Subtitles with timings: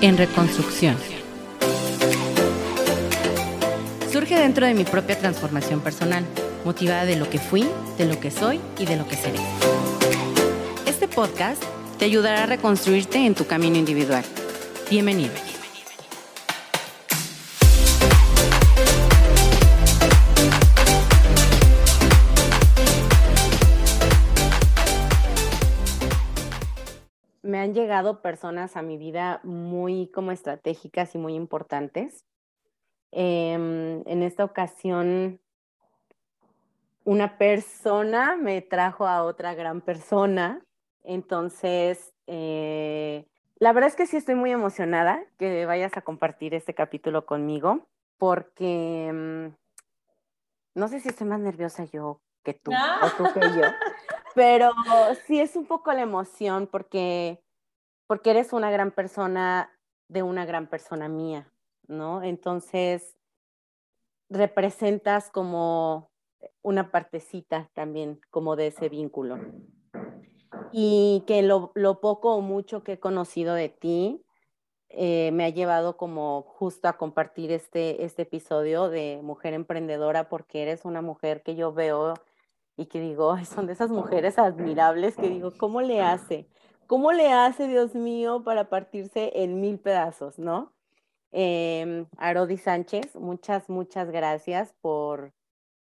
[0.00, 0.96] en reconstrucción.
[4.10, 6.24] Surge dentro de mi propia transformación personal,
[6.64, 7.66] motivada de lo que fui,
[7.98, 9.38] de lo que soy y de lo que seré.
[10.86, 11.62] Este podcast
[11.98, 14.24] te ayudará a reconstruirte en tu camino individual.
[14.90, 15.49] Bienvenido.
[27.60, 32.24] Han llegado personas a mi vida muy como estratégicas y muy importantes.
[33.12, 35.40] Em, en esta ocasión,
[37.04, 40.60] una persona me trajo a otra gran persona.
[41.02, 43.26] Entonces, eh,
[43.56, 47.86] la verdad es que sí estoy muy emocionada que vayas a compartir este capítulo conmigo,
[48.18, 49.54] porque em,
[50.74, 53.66] no sé si estoy más nerviosa yo que tú o tú que yo.
[54.34, 54.72] Pero
[55.26, 57.42] sí es un poco la emoción porque,
[58.10, 59.70] porque eres una gran persona
[60.08, 61.48] de una gran persona mía,
[61.86, 62.24] ¿no?
[62.24, 63.16] Entonces,
[64.28, 66.10] representas como
[66.60, 69.38] una partecita también, como de ese vínculo.
[70.72, 74.26] Y que lo, poco o mucho que he conocido de ti
[74.88, 80.62] eh, me ha llevado como justo a compartir este, este episodio de Mujer Emprendedora, porque
[80.62, 82.14] eres una mujer que yo veo
[82.76, 86.48] y que digo, son de esas mujeres admirables que digo, ¿cómo le hace?
[86.90, 90.72] ¿Cómo le hace, Dios mío, para partirse en mil pedazos, no?
[91.30, 95.32] Eh, Arodi Sánchez, muchas, muchas gracias por,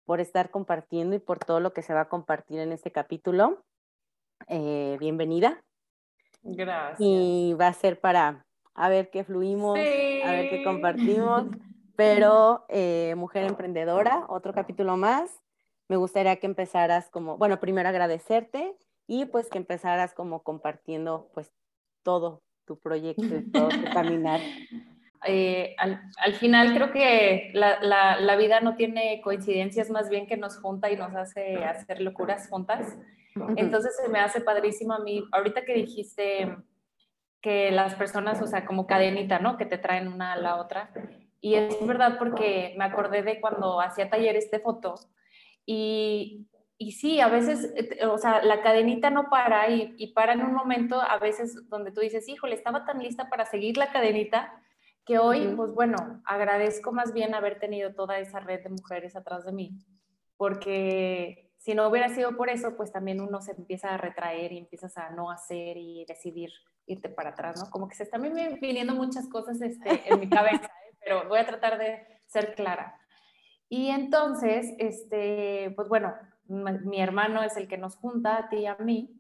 [0.04, 3.64] por estar compartiendo y por todo lo que se va a compartir en este capítulo.
[4.50, 5.64] Eh, bienvenida.
[6.44, 7.00] Gracias.
[7.00, 11.46] Y va a ser para a ver qué fluimos, a ver qué compartimos.
[11.96, 15.42] Pero eh, Mujer Emprendedora, otro capítulo más
[15.88, 18.76] me gustaría que empezaras como, bueno, primero agradecerte
[19.08, 21.52] y pues que empezaras como compartiendo pues
[22.04, 24.42] todo tu proyecto y todo tu caminar.
[25.26, 30.28] Eh, al, al, final creo que la, la, la, vida no tiene coincidencias, más bien
[30.28, 32.98] que nos junta y nos hace hacer locuras juntas.
[33.56, 36.56] Entonces se me hace padrísimo a mí, ahorita que dijiste
[37.42, 39.58] que las personas, o sea, como cadenita, ¿no?
[39.58, 40.92] Que te traen una a la otra.
[41.40, 44.96] Y es verdad porque me acordé de cuando hacía talleres de foto
[45.66, 50.34] y, y sí, a veces, eh, o sea, la cadenita no para y, y, para
[50.34, 53.92] en un momento, a veces donde tú dices, híjole, estaba tan lista para seguir la
[53.92, 54.62] cadenita
[55.08, 59.46] que hoy, pues bueno, agradezco más bien haber tenido toda esa red de mujeres atrás
[59.46, 59.72] de mí,
[60.36, 64.58] porque si no hubiera sido por eso, pues también uno se empieza a retraer y
[64.58, 66.52] empiezas a no hacer y decidir
[66.86, 67.70] irte para atrás, ¿no?
[67.72, 68.22] Como que se están
[68.62, 70.96] viniendo muchas cosas este, en mi cabeza, ¿eh?
[71.04, 73.00] pero voy a tratar de ser clara.
[73.70, 76.14] Y entonces, este, pues bueno,
[76.50, 79.18] mi hermano es el que nos junta a ti y a mí.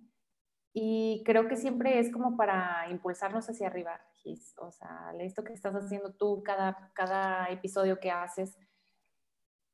[0.74, 4.54] Y creo que siempre es como para impulsarnos hacia arriba, Gis.
[4.60, 8.60] O sea, esto que estás haciendo tú, cada, cada episodio que haces,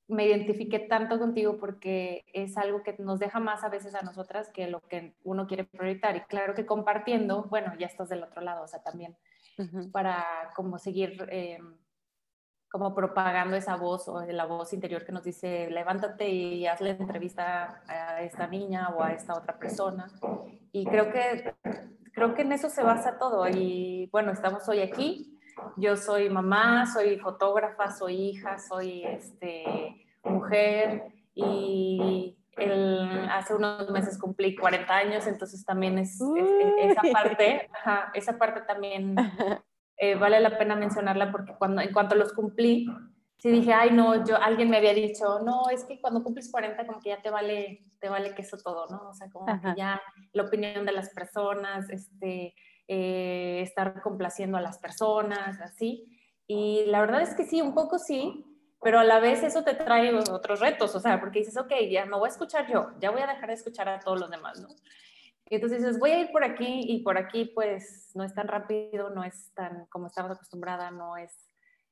[0.08, 4.50] me identifique tanto contigo porque es algo que nos deja más a veces a nosotras
[4.54, 6.16] que lo que uno quiere proyectar.
[6.16, 9.18] Y claro que compartiendo, bueno, ya estás del otro lado, o sea, también
[9.92, 10.26] para
[10.56, 11.60] como seguir eh,
[12.74, 17.84] como propagando esa voz o la voz interior que nos dice, levántate y hazle entrevista
[17.88, 20.08] a esta niña o a esta otra persona.
[20.72, 21.54] Y creo que,
[22.14, 23.48] creo que en eso se basa todo.
[23.48, 25.40] Y bueno, estamos hoy aquí.
[25.78, 34.18] Yo soy mamá, soy fotógrafa, soy hija, soy este, mujer y el, hace unos meses
[34.18, 39.16] cumplí 40 años, entonces también es, es esa parte, ajá, esa parte también
[39.98, 42.88] eh, vale la pena mencionarla porque cuando, en cuanto los cumplí,
[43.38, 46.86] sí dije, ay, no, yo, alguien me había dicho, no, es que cuando cumples 40
[46.88, 49.10] como que ya te vale, te vale queso todo, ¿no?
[49.10, 52.56] O sea, como que ya la opinión de las personas, este,
[52.88, 56.06] eh, estar complaciendo a las personas, así.
[56.48, 58.46] Y la verdad es que sí, un poco sí,
[58.82, 62.06] pero a la vez eso te trae otros retos, o sea, porque dices, ok, ya
[62.06, 64.60] no voy a escuchar yo, ya voy a dejar de escuchar a todos los demás,
[64.60, 64.68] ¿no?
[65.50, 68.48] Y entonces dices, voy a ir por aquí y por aquí pues no es tan
[68.48, 71.50] rápido, no es tan como estabas acostumbrada, no es,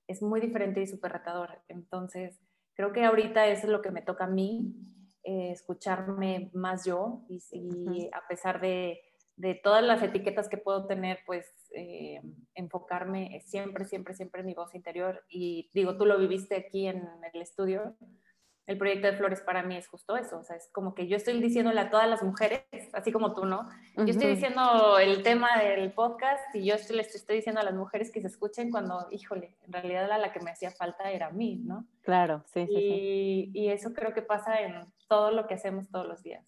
[0.08, 1.62] es muy diferente y súper retador.
[1.68, 2.40] Entonces
[2.76, 4.74] creo que ahorita eso es lo que me toca a mí,
[5.24, 9.00] eh, escucharme más yo y, y a pesar de,
[9.36, 11.46] de, todas las etiquetas que puedo tener, pues
[11.76, 12.22] eh,
[12.56, 15.24] enfocarme siempre, siempre, siempre en mi voz interior.
[15.30, 17.96] Y digo, tú lo viviste aquí en el estudio
[18.68, 21.18] el proyecto de Flores para mí es justo eso, o sea, es como que yo
[21.18, 22.64] estoy diciéndole a todas las mujeres,
[22.94, 23.68] así como tú, ¿no?
[23.98, 27.74] Yo estoy diciendo el tema del podcast y yo estoy, les estoy diciendo a las
[27.74, 31.28] mujeres que se escuchen cuando, híjole, en realidad la, la que me hacía falta era
[31.28, 31.86] a mí, ¿no?
[32.04, 33.52] Claro, sí, sí, y, sí.
[33.54, 36.46] Y eso creo que pasa en todo lo que hacemos todos los días.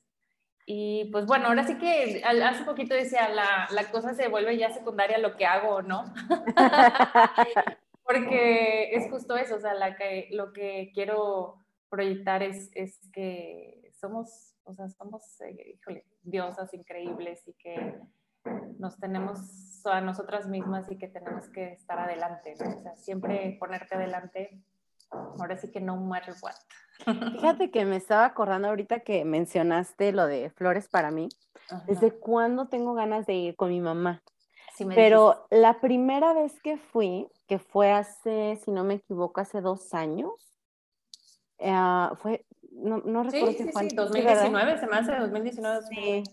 [0.66, 4.72] Y pues bueno, ahora sí que hace poquito decía, la, la cosa se vuelve ya
[4.72, 6.06] secundaria lo que hago, ¿no?
[8.06, 11.63] Porque es justo eso, o sea, la que, lo que quiero
[11.94, 18.00] proyectar es, es que somos, o sea, somos, eh, híjole, diosas increíbles y que
[18.80, 22.80] nos tenemos a nosotras mismas y que tenemos que estar adelante, ¿no?
[22.80, 24.60] O sea, siempre ponerte adelante,
[25.12, 26.56] ahora sí que no matter what.
[27.34, 31.30] Fíjate que me estaba acordando ahorita que mencionaste lo de flores para mí.
[31.86, 34.24] ¿Desde cuándo tengo ganas de ir con mi mamá?
[34.96, 39.94] Pero la primera vez que fui, que fue hace, si no me equivoco, hace dos
[39.94, 40.53] años,
[41.64, 45.86] eh, fue, no, no recuerdo si fue sí, 2019, se me hace 2019.
[45.88, 46.24] Sí.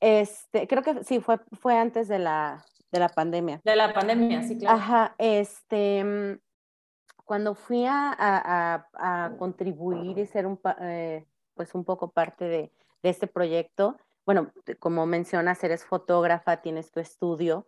[0.00, 3.60] Este, creo que sí, fue, fue antes de la, de la pandemia.
[3.64, 4.76] De la pandemia, sí, claro.
[4.76, 6.38] Ajá, este, mm,
[7.24, 12.72] cuando fui a, a, a contribuir y ser un, eh, pues un poco parte de,
[13.02, 13.96] de este proyecto,
[14.26, 17.66] bueno, como mencionas, eres fotógrafa, tienes tu estudio.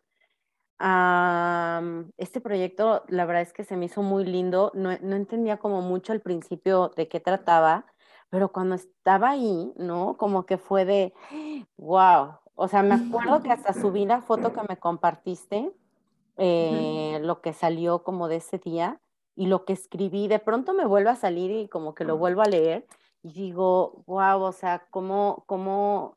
[2.17, 4.73] Este proyecto, la verdad es que se me hizo muy lindo.
[4.75, 7.87] No, no, entendía como mucho al principio de qué trataba,
[8.31, 10.17] pero cuando estaba ahí, ¿no?
[10.17, 11.14] Como que fue de,
[11.76, 12.34] wow.
[12.55, 15.73] O sea, me acuerdo que hasta subí la foto que me compartiste,
[16.37, 19.00] eh, lo que salió como de ese día
[19.37, 20.28] y lo que escribí.
[20.28, 22.87] De pronto me vuelve a salir y como que lo vuelvo a leer
[23.23, 26.17] y digo, wow, o sea, cómo, cómo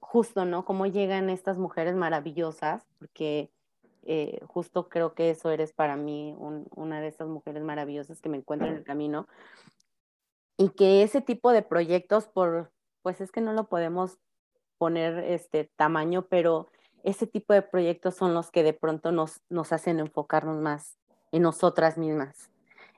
[0.00, 0.64] justo, ¿no?
[0.64, 3.50] Cómo llegan estas mujeres maravillosas, porque
[4.04, 8.38] eh, justo creo que eso eres para mí, una de esas mujeres maravillosas que me
[8.38, 9.26] encuentro en el camino.
[10.56, 12.72] Y que ese tipo de proyectos, por,
[13.02, 14.18] pues es que no lo podemos
[14.78, 16.68] poner este tamaño, pero
[17.04, 20.98] ese tipo de proyectos son los que de pronto nos, nos hacen enfocarnos más
[21.30, 22.50] en nosotras mismas.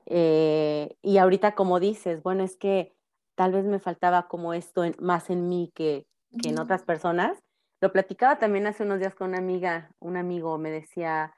[0.06, 2.94] Eh, y ahorita como dices, bueno, es que
[3.34, 6.06] tal vez me faltaba como esto más en mí que,
[6.42, 7.43] que en otras personas.
[7.84, 11.34] Lo platicaba también hace unos días con una amiga, un amigo me decía,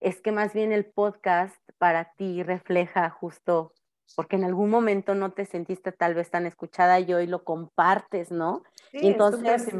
[0.00, 3.72] es que más bien el podcast para ti refleja justo,
[4.14, 8.30] porque en algún momento no te sentiste tal vez tan escuchada y hoy lo compartes,
[8.30, 8.64] ¿no?
[8.90, 9.74] Sí, y entonces, es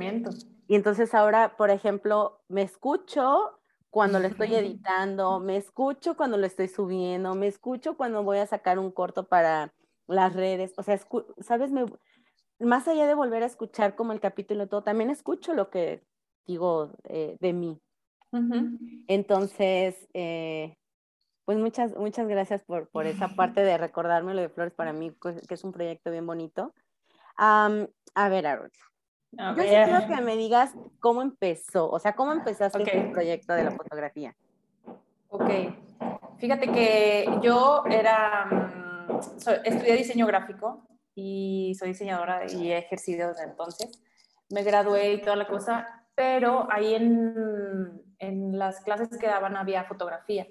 [0.66, 3.60] Y entonces ahora, por ejemplo, me escucho
[3.90, 8.46] cuando lo estoy editando, me escucho cuando lo estoy subiendo, me escucho cuando voy a
[8.46, 9.74] sacar un corto para
[10.06, 10.98] las redes, o sea,
[11.42, 11.84] sabes, me,
[12.58, 16.02] más allá de volver a escuchar como el capítulo todo, también escucho lo que
[16.46, 17.80] digo eh, de mí.
[19.08, 20.74] Entonces, eh,
[21.44, 25.14] pues muchas, muchas gracias por, por esa parte de recordarme lo de Flores para mí,
[25.20, 26.72] que es un proyecto bien bonito.
[27.36, 28.70] a ver, Aaron.
[29.32, 33.00] Yo quiero que me digas cómo empezó, o sea, cómo empezaste okay.
[33.00, 34.36] este proyecto de la fotografía.
[35.30, 35.50] Ok,
[36.36, 39.20] fíjate que yo era, mm,
[39.64, 44.02] estudié diseño gráfico y soy diseñadora y he ejercido desde entonces.
[44.50, 49.84] Me gradué y toda la cosa, pero ahí en, en las clases que daban había
[49.84, 50.46] fotografía.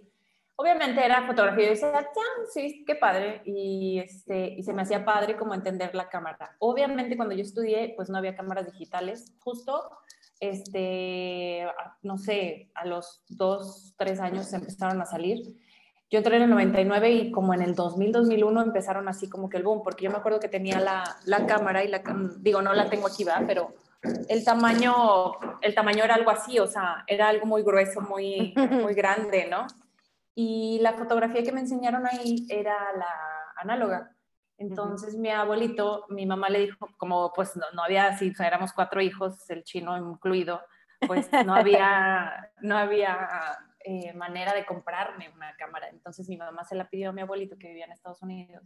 [0.56, 2.08] Obviamente era fotografía y yo decía,
[2.54, 6.56] sí, qué padre, y, este, y se me hacía padre como entender la cámara.
[6.60, 9.90] Obviamente cuando yo estudié, pues no había cámaras digitales, justo,
[10.40, 11.66] este,
[12.04, 15.58] no sé, a los dos, tres años empezaron a salir
[16.12, 19.56] yo entré en el 99 y como en el 2000, 2001 empezaron así como que
[19.56, 22.04] el boom, porque yo me acuerdo que tenía la, la cámara y la,
[22.40, 23.74] digo, no la tengo aquí, va, pero
[24.28, 24.94] el tamaño,
[25.62, 29.68] el tamaño era algo así, o sea, era algo muy grueso, muy, muy grande, ¿no?
[30.36, 33.16] Y la fotografía que me enseñaron ahí era la
[33.56, 34.12] análoga.
[34.58, 39.02] Entonces mi abuelito, mi mamá le dijo, como pues no, no había, si éramos cuatro
[39.02, 40.62] hijos, el chino incluido,
[41.08, 43.30] pues no había, no había
[43.84, 45.90] eh, manera de comprarme una cámara.
[45.90, 48.64] Entonces mi mamá se la pidió a mi abuelito que vivía en Estados Unidos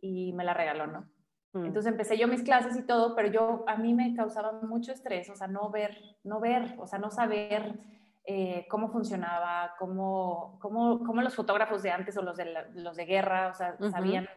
[0.00, 1.08] y me la regaló, ¿no?
[1.52, 1.66] Mm.
[1.66, 5.28] Entonces empecé yo mis clases y todo, pero yo a mí me causaba mucho estrés,
[5.30, 7.78] o sea, no ver, no ver, o sea, no saber
[8.24, 13.04] eh, cómo funcionaba, cómo, cómo, cómo, los fotógrafos de antes o los de, los de
[13.04, 14.28] guerra, o sea, sabían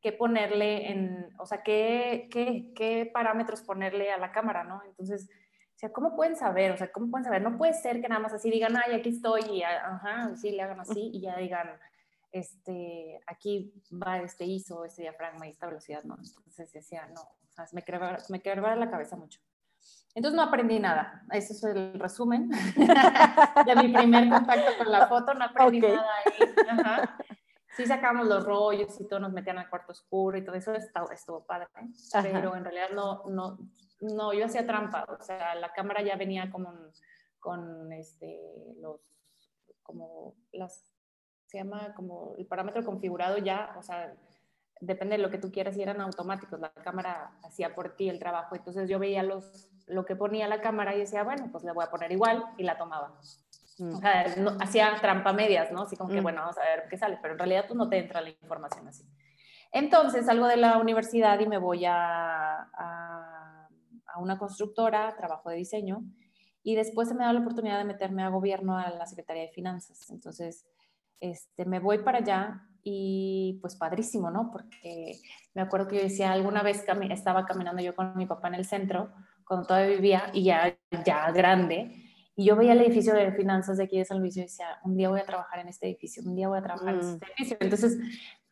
[0.00, 4.82] qué ponerle en, o sea, qué, qué, qué parámetros ponerle a la cámara, ¿no?
[4.84, 5.28] Entonces
[5.78, 6.72] o sea, ¿cómo pueden saber?
[6.72, 7.40] O sea, ¿cómo pueden saber?
[7.40, 10.62] No puede ser que nada más así digan, ay, aquí estoy, y ajá, sí, le
[10.62, 11.68] hagan así, y ya digan,
[12.32, 16.16] este, aquí va este ISO, este diafragma y esta velocidad, ¿no?
[16.16, 19.38] Entonces decía, no, o sea, me quebraba, me quebraba la cabeza mucho.
[20.16, 21.22] Entonces no aprendí nada.
[21.30, 22.50] Ese es el resumen
[23.66, 25.32] de mi primer contacto con la foto.
[25.32, 26.54] No aprendí nada ahí.
[26.70, 27.18] Ajá.
[27.76, 31.12] Sí sacamos los rollos y todo, nos metían al cuarto oscuro y todo eso estuvo,
[31.12, 31.68] estuvo padre.
[32.20, 33.58] Pero en realidad no, no,
[34.00, 36.72] no, yo hacía trampa, o sea, la cámara ya venía como
[37.38, 38.38] con este,
[38.80, 39.00] los,
[39.82, 40.92] como las,
[41.46, 44.14] se llama como el parámetro configurado ya, o sea,
[44.80, 48.18] depende de lo que tú quieras y eran automáticos, la cámara hacía por ti el
[48.18, 51.72] trabajo, entonces yo veía los, lo que ponía la cámara y decía, bueno, pues le
[51.72, 53.18] voy a poner igual y la tomaba.
[53.78, 53.94] Mm.
[53.94, 54.26] O sea,
[54.60, 55.82] hacía trampa medias, ¿no?
[55.82, 56.22] Así como que, mm.
[56.22, 58.86] bueno, vamos a ver qué sale, pero en realidad pues no te entra la información
[58.88, 59.04] así.
[59.72, 63.37] Entonces salgo de la universidad y me voy a, a,
[64.18, 66.04] a una constructora, trabajo de diseño,
[66.62, 69.48] y después se me da la oportunidad de meterme a gobierno a la Secretaría de
[69.48, 70.10] Finanzas.
[70.10, 70.66] Entonces,
[71.20, 74.50] este, me voy para allá y pues padrísimo, ¿no?
[74.50, 75.18] Porque
[75.54, 78.64] me acuerdo que yo decía, alguna vez estaba caminando yo con mi papá en el
[78.64, 79.10] centro,
[79.46, 82.04] cuando todavía vivía y ya, ya grande,
[82.36, 84.96] y yo veía el edificio de finanzas de aquí de San Luis y decía, un
[84.96, 87.28] día voy a trabajar en este edificio, un día voy a trabajar en este mm.
[87.30, 87.56] edificio.
[87.60, 87.98] Entonces,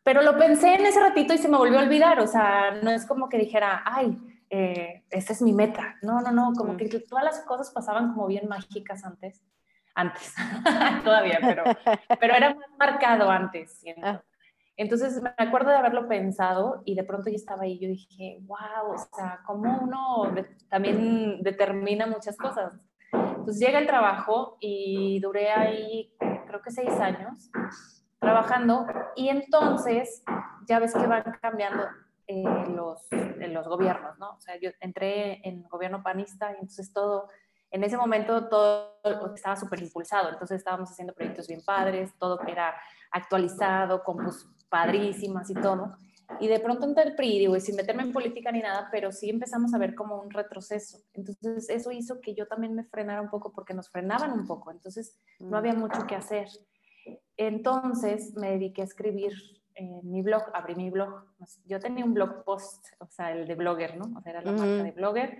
[0.02, 2.90] pero lo pensé en ese ratito y se me volvió a olvidar, o sea, no
[2.90, 4.18] es como que dijera, ay,
[4.50, 5.96] eh, esta es mi meta.
[6.02, 6.76] No, no, no, como mm.
[6.76, 9.42] que todas las cosas pasaban como bien mágicas antes.
[9.94, 10.34] Antes,
[11.04, 11.64] todavía, pero,
[12.20, 13.82] pero era más marcado antes.
[14.02, 14.20] Ah.
[14.76, 17.78] Entonces me acuerdo de haberlo pensado y de pronto ya estaba ahí.
[17.78, 20.34] Yo dije, wow, o sea, cómo uno
[20.68, 22.74] también determina muchas cosas.
[23.10, 27.50] Entonces llega el trabajo y duré ahí, creo que seis años
[28.18, 30.22] trabajando y entonces
[30.66, 31.84] ya ves que van cambiando
[32.26, 34.30] en los, en los gobiernos, ¿no?
[34.30, 37.28] O sea, yo entré en gobierno panista y entonces todo,
[37.70, 39.00] en ese momento todo
[39.34, 42.74] estaba súper impulsado, entonces estábamos haciendo proyectos bien padres, todo era
[43.10, 45.96] actualizado, compus padrísimas y todo.
[46.40, 49.12] Y de pronto entré el PRI, digo, y sin meterme en política ni nada, pero
[49.12, 50.98] sí empezamos a ver como un retroceso.
[51.14, 54.72] Entonces eso hizo que yo también me frenara un poco porque nos frenaban un poco,
[54.72, 56.48] entonces no había mucho que hacer.
[57.36, 59.32] Entonces me dediqué a escribir
[59.76, 61.24] en mi blog, abrí mi blog.
[61.66, 64.18] Yo tenía un blog post, o sea, el de blogger, ¿no?
[64.18, 65.38] O sea, era la marca de blogger.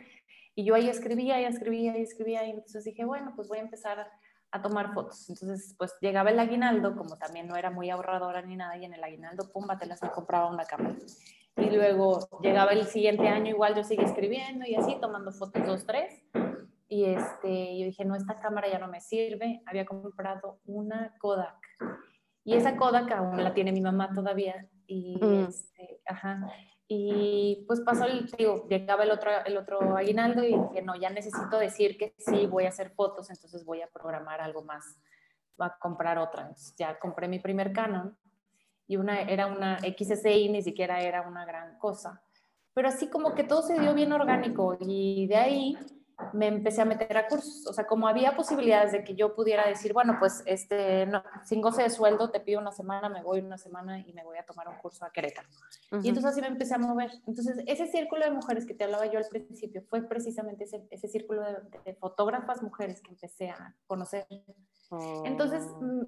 [0.54, 2.46] Y yo ahí escribía y escribía y escribía.
[2.46, 5.28] Y entonces dije, bueno, pues voy a empezar a, tomar fotos.
[5.28, 8.94] Entonces, pues llegaba el aguinaldo, como también no era muy ahorradora ni nada, y en
[8.94, 10.96] el aguinaldo, pum, las me compraba una cámara.
[11.58, 15.84] Y luego llegaba el siguiente año, igual yo seguía escribiendo y así, tomando fotos dos,
[15.84, 16.22] tres.
[16.88, 19.62] Y este, yo dije, no, esta cámara ya no me sirve.
[19.66, 21.58] Había comprado una Kodak
[22.46, 24.68] y esa Kodak aún la tiene mi mamá todavía.
[24.86, 25.46] Y, mm.
[25.48, 26.48] este, ajá,
[26.86, 31.10] y pues pasó el, digo, llegaba el otro, el otro aguinaldo y dije, no, ya
[31.10, 34.84] necesito decir que sí, voy a hacer fotos, entonces voy a programar algo más,
[35.58, 36.42] voy a comprar otra.
[36.42, 38.16] Entonces ya compré mi primer Canon
[38.86, 42.22] y una, era una XSI, ni siquiera era una gran cosa.
[42.74, 45.78] Pero así como que todo se dio bien orgánico y de ahí
[46.32, 47.66] me empecé a meter a cursos.
[47.66, 51.60] O sea, como había posibilidades de que yo pudiera decir, bueno, pues este, no, sin
[51.60, 54.44] goce de sueldo, te pido una semana, me voy una semana y me voy a
[54.44, 55.48] tomar un curso a Querétaro.
[56.02, 57.10] Y entonces así me empecé a mover.
[57.26, 61.08] Entonces, ese círculo de mujeres que te hablaba yo al principio fue precisamente ese, ese
[61.08, 61.42] círculo
[61.84, 64.26] de, fotógrafas mujeres que empecé a conocer.
[65.24, 65.80] Entonces, oh.
[65.82, 66.04] mm,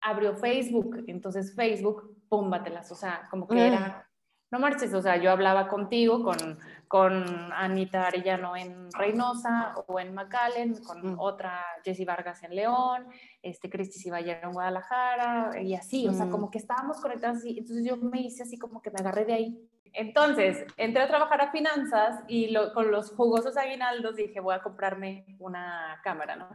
[0.00, 1.04] abrió Facebook.
[1.06, 2.90] Entonces, Facebook, púmbatelas.
[2.92, 4.07] O sea, como que era
[4.50, 10.14] no marches, o sea, yo hablaba contigo, con, con Anita Arellano en Reynosa o en
[10.14, 11.20] McAllen, con mm.
[11.20, 13.06] otra Jessie Vargas en León,
[13.42, 16.30] este, Cristi Ciballero en Guadalajara, y así, o sea, mm.
[16.30, 19.34] como que estábamos conectados así, entonces yo me hice así como que me agarré de
[19.34, 19.68] ahí.
[19.92, 25.24] Entonces, entré a trabajar a finanzas y con los jugosos aguinaldos dije, voy a comprarme
[25.38, 26.48] una cámara, ¿no?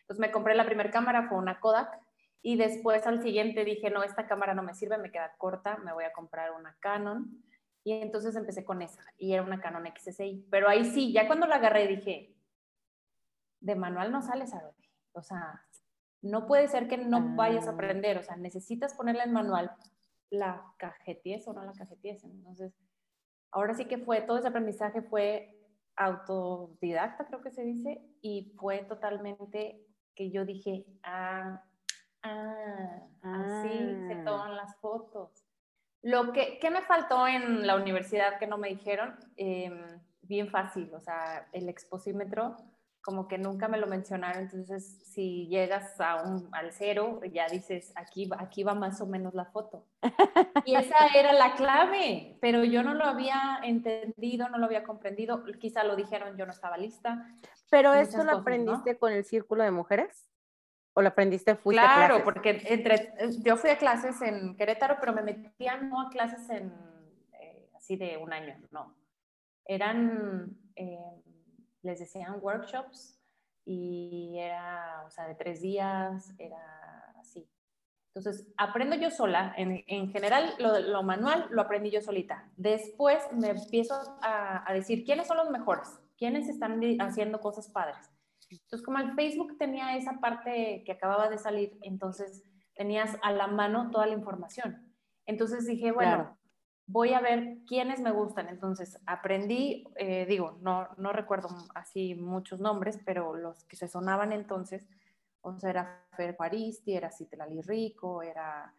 [0.00, 1.98] Entonces me compré la primera cámara, fue una Kodak,
[2.46, 5.94] y después al siguiente dije, no, esta cámara no me sirve, me queda corta, me
[5.94, 7.42] voy a comprar una Canon.
[7.82, 10.46] Y entonces empecé con esa, y era una Canon XSI.
[10.50, 12.36] Pero ahí sí, ya cuando la agarré dije,
[13.60, 14.74] de manual no sales a ver.
[15.12, 15.64] O sea,
[16.20, 17.72] no puede ser que no vayas a ah.
[17.72, 18.18] aprender.
[18.18, 19.72] O sea, necesitas ponerla en manual,
[20.28, 22.24] la cajeties o no la cajeties.
[22.24, 22.74] Entonces,
[23.52, 25.58] ahora sí que fue, todo ese aprendizaje fue
[25.96, 29.80] autodidacta, creo que se dice, y fue totalmente
[30.14, 31.64] que yo dije, ah,
[32.24, 34.24] Ah, así se ah.
[34.24, 35.44] toman las fotos.
[36.02, 39.14] Lo que, ¿qué me faltó en la universidad que no me dijeron?
[39.36, 42.56] Em, bien fácil, o sea, el exposímetro,
[43.02, 47.92] como que nunca me lo mencionaron, entonces si llegas a un, al cero, ya dices,
[47.96, 49.86] aquí, aquí va más o menos la foto.
[50.66, 55.44] Y esa era la clave, pero yo no lo había entendido, no lo había comprendido,
[55.58, 57.28] quizá lo dijeron, yo no estaba lista.
[57.70, 60.26] ¿Pero esto lo aprendiste con el círculo de mujeres?
[60.96, 61.56] ¿O lo aprendiste?
[61.56, 66.08] Fuiste claro, porque entre, yo fui a clases en Querétaro, pero me metía no a
[66.08, 66.72] clases en
[67.32, 68.94] eh, así de un año, no.
[69.64, 70.98] Eran, eh,
[71.82, 73.20] les decían workshops
[73.64, 77.48] y era, o sea, de tres días, era así.
[78.14, 79.52] Entonces, aprendo yo sola.
[79.56, 82.48] En, en general, lo, lo, manual lo aprendí yo solita.
[82.56, 88.13] Después me empiezo a, a decir quiénes son los mejores, quiénes están haciendo cosas padres
[88.62, 92.42] entonces, como el Facebook tenía esa parte que acababa de salir, entonces
[92.74, 94.92] tenías a la mano toda la información.
[95.26, 96.36] Entonces dije, bueno,
[96.86, 98.48] voy a ver quiénes me gustan.
[98.48, 104.32] Entonces aprendí, eh, digo, no, no recuerdo así muchos nombres, pero los que se sonaban
[104.32, 104.86] entonces,
[105.40, 108.74] o sea, era Fer Juaristi, era Citlali Rico, era,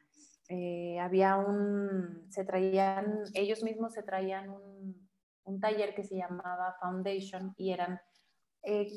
[0.50, 5.10] eh, había un, se traían, ellos mismos se traían un,
[5.44, 8.02] un taller que se llamaba Foundation y eran
[8.68, 8.88] eh,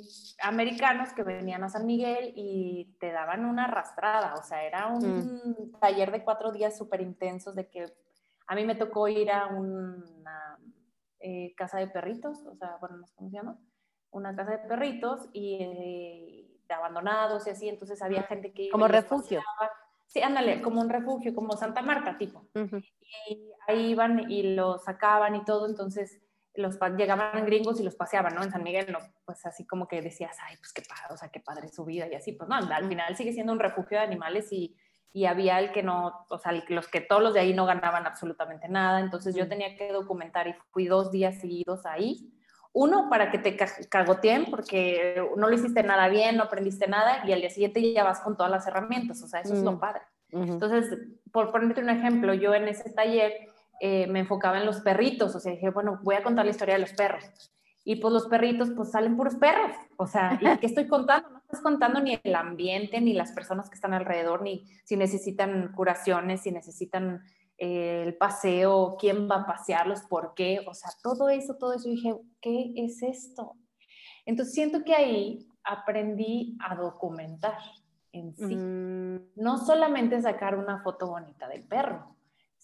[0.42, 5.02] americanos que venían a San Miguel y te daban una arrastrada, o sea, era un
[5.02, 5.78] mm.
[5.78, 7.87] taller de cuatro días súper intensos de que
[8.46, 10.58] a mí me tocó ir a una
[11.20, 13.58] eh, casa de perritos, o sea, bueno, no sé cómo se llama,
[14.10, 18.70] una casa de perritos y eh, de abandonados y así, entonces había gente que...
[18.70, 19.42] Como refugio.
[20.06, 22.48] Sí, ándale, como un refugio, como Santa Marta, tipo.
[22.54, 26.22] Y ahí iban y lo sacaban y todo, entonces
[26.59, 28.43] los llegaban gringos y los paseaban, ¿no?
[28.43, 31.29] En San Miguel, no, pues así como que decías, ay, pues qué padre, o sea,
[31.29, 34.05] qué padre su vida y así, pues no, al final sigue siendo un refugio de
[34.05, 34.77] animales y,
[35.12, 38.07] y había el que no, o sea, los que todos los de ahí no ganaban
[38.07, 42.35] absolutamente nada, entonces yo tenía que documentar y fui dos días seguidos ahí.
[42.73, 43.57] Uno, para que te
[43.88, 48.05] cagoteen porque no lo hiciste nada bien, no aprendiste nada y al día siguiente ya
[48.05, 50.03] vas con todas las herramientas, o sea, eso es lo padre.
[50.31, 50.99] Entonces,
[51.33, 53.48] por ponerte un ejemplo, yo en ese taller
[53.80, 56.75] eh, me enfocaba en los perritos, o sea, dije, bueno, voy a contar la historia
[56.75, 57.25] de los perros.
[57.85, 59.73] Y pues los perritos, pues salen puros perros.
[59.97, 61.30] O sea, ¿y qué estoy contando?
[61.30, 65.73] No estás contando ni el ambiente, ni las personas que están alrededor, ni si necesitan
[65.73, 67.23] curaciones, si necesitan
[67.56, 70.61] eh, el paseo, quién va a pasearlos, por qué.
[70.66, 71.88] O sea, todo eso, todo eso.
[71.88, 73.54] dije, ¿qué es esto?
[74.26, 77.58] Entonces siento que ahí aprendí a documentar
[78.12, 78.54] en sí.
[78.54, 79.30] Mm.
[79.37, 82.17] No solamente sacar una foto bonita del perro,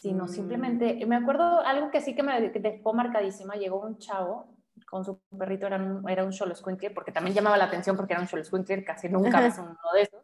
[0.04, 0.28] sino mm.
[0.28, 4.54] simplemente, me acuerdo algo que sí que me dejó marcadísima, llegó un chavo
[4.90, 6.32] con su perrito, era un, era un
[6.94, 10.20] porque también llamaba la atención porque era un Xoloscuincle, casi nunca ves uno de esos.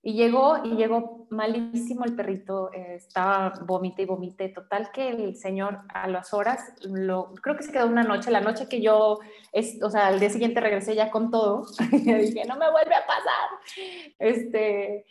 [0.00, 5.34] Y llegó, y llegó malísimo el perrito, eh, estaba vomite y vomite, total que el
[5.34, 9.18] señor a las horas, lo, creo que se quedó una noche, la noche que yo,
[9.52, 12.94] es, o sea, al día siguiente regresé ya con todo, y dije, no me vuelve
[12.94, 13.48] a pasar.
[14.20, 15.04] Este,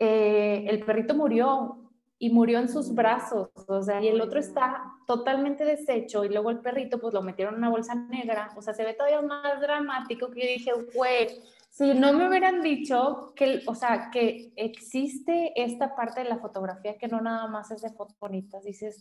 [0.00, 1.85] eh, el perrito murió,
[2.18, 6.50] y murió en sus brazos, o sea, y el otro está totalmente deshecho y luego
[6.50, 9.60] el perrito pues lo metieron en una bolsa negra, o sea, se ve todavía más
[9.60, 11.28] dramático que yo dije, güey,
[11.68, 16.96] si no me hubieran dicho que, o sea, que existe esta parte de la fotografía
[16.96, 18.98] que no nada más es de fotos bonitas, dices,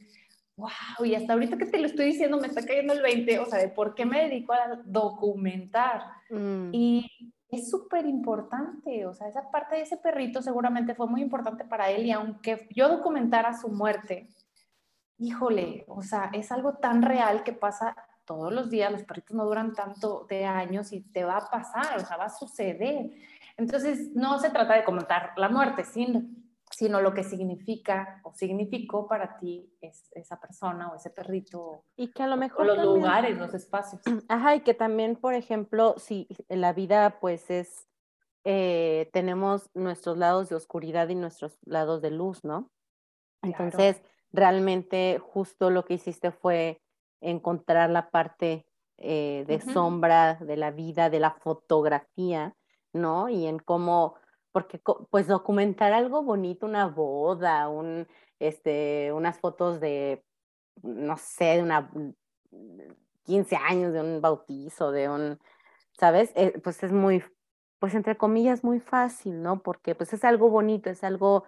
[0.57, 3.45] wow, y hasta ahorita que te lo estoy diciendo me está cayendo el 20, o
[3.45, 6.03] sea, de por qué me dedico a documentar.
[6.29, 6.69] Mm.
[6.73, 11.65] Y es súper importante, o sea, esa parte de ese perrito seguramente fue muy importante
[11.65, 14.29] para él y aunque yo documentara su muerte,
[15.17, 19.45] híjole, o sea, es algo tan real que pasa todos los días, los perritos no
[19.45, 23.11] duran tanto de años y te va a pasar, o sea, va a suceder.
[23.57, 26.23] Entonces, no se trata de comentar la muerte, sino
[26.75, 31.85] sino lo que significa o significó para ti es, esa persona o ese perrito.
[31.95, 32.65] Y que a lo mejor...
[32.65, 34.01] los lugares, los espacios.
[34.27, 37.87] Ajá, y que también, por ejemplo, si la vida pues es,
[38.43, 42.69] eh, tenemos nuestros lados de oscuridad y nuestros lados de luz, ¿no?
[43.41, 44.01] Entonces,
[44.33, 46.81] realmente justo lo que hiciste fue
[47.21, 52.53] encontrar la parte eh, de sombra de la vida, de la fotografía,
[52.91, 53.29] ¿no?
[53.29, 54.15] Y en cómo
[54.55, 58.07] porque pues documentar algo bonito, una boda, un,
[58.39, 60.23] este, unas fotos de,
[60.81, 61.91] no sé, de una
[63.25, 65.39] 15 años, de un bautizo, de un,
[65.99, 66.31] ¿sabes?
[66.37, 67.21] Eh, pues es muy,
[67.79, 69.61] pues entre comillas, muy fácil, ¿no?
[69.61, 71.43] Porque pues es algo bonito, es algo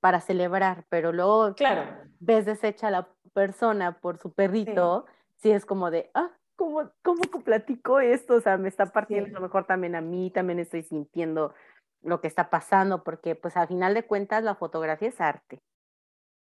[0.00, 1.82] para celebrar, pero luego claro.
[2.20, 5.06] ves deshecha a la persona por su perrito,
[5.38, 8.34] sí, es como de, ah, ¿cómo, cómo platico esto?
[8.34, 11.52] O sea, me está partiendo a lo mejor también a mí, también estoy sintiendo
[12.02, 15.60] lo que está pasando, porque pues al final de cuentas la fotografía es arte.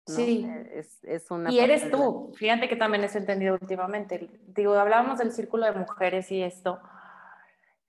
[0.07, 0.47] Sí.
[0.73, 4.29] Es, es, una y eres tú, fíjate que también he entendido últimamente.
[4.49, 6.79] Digo, hablábamos del círculo de mujeres y esto.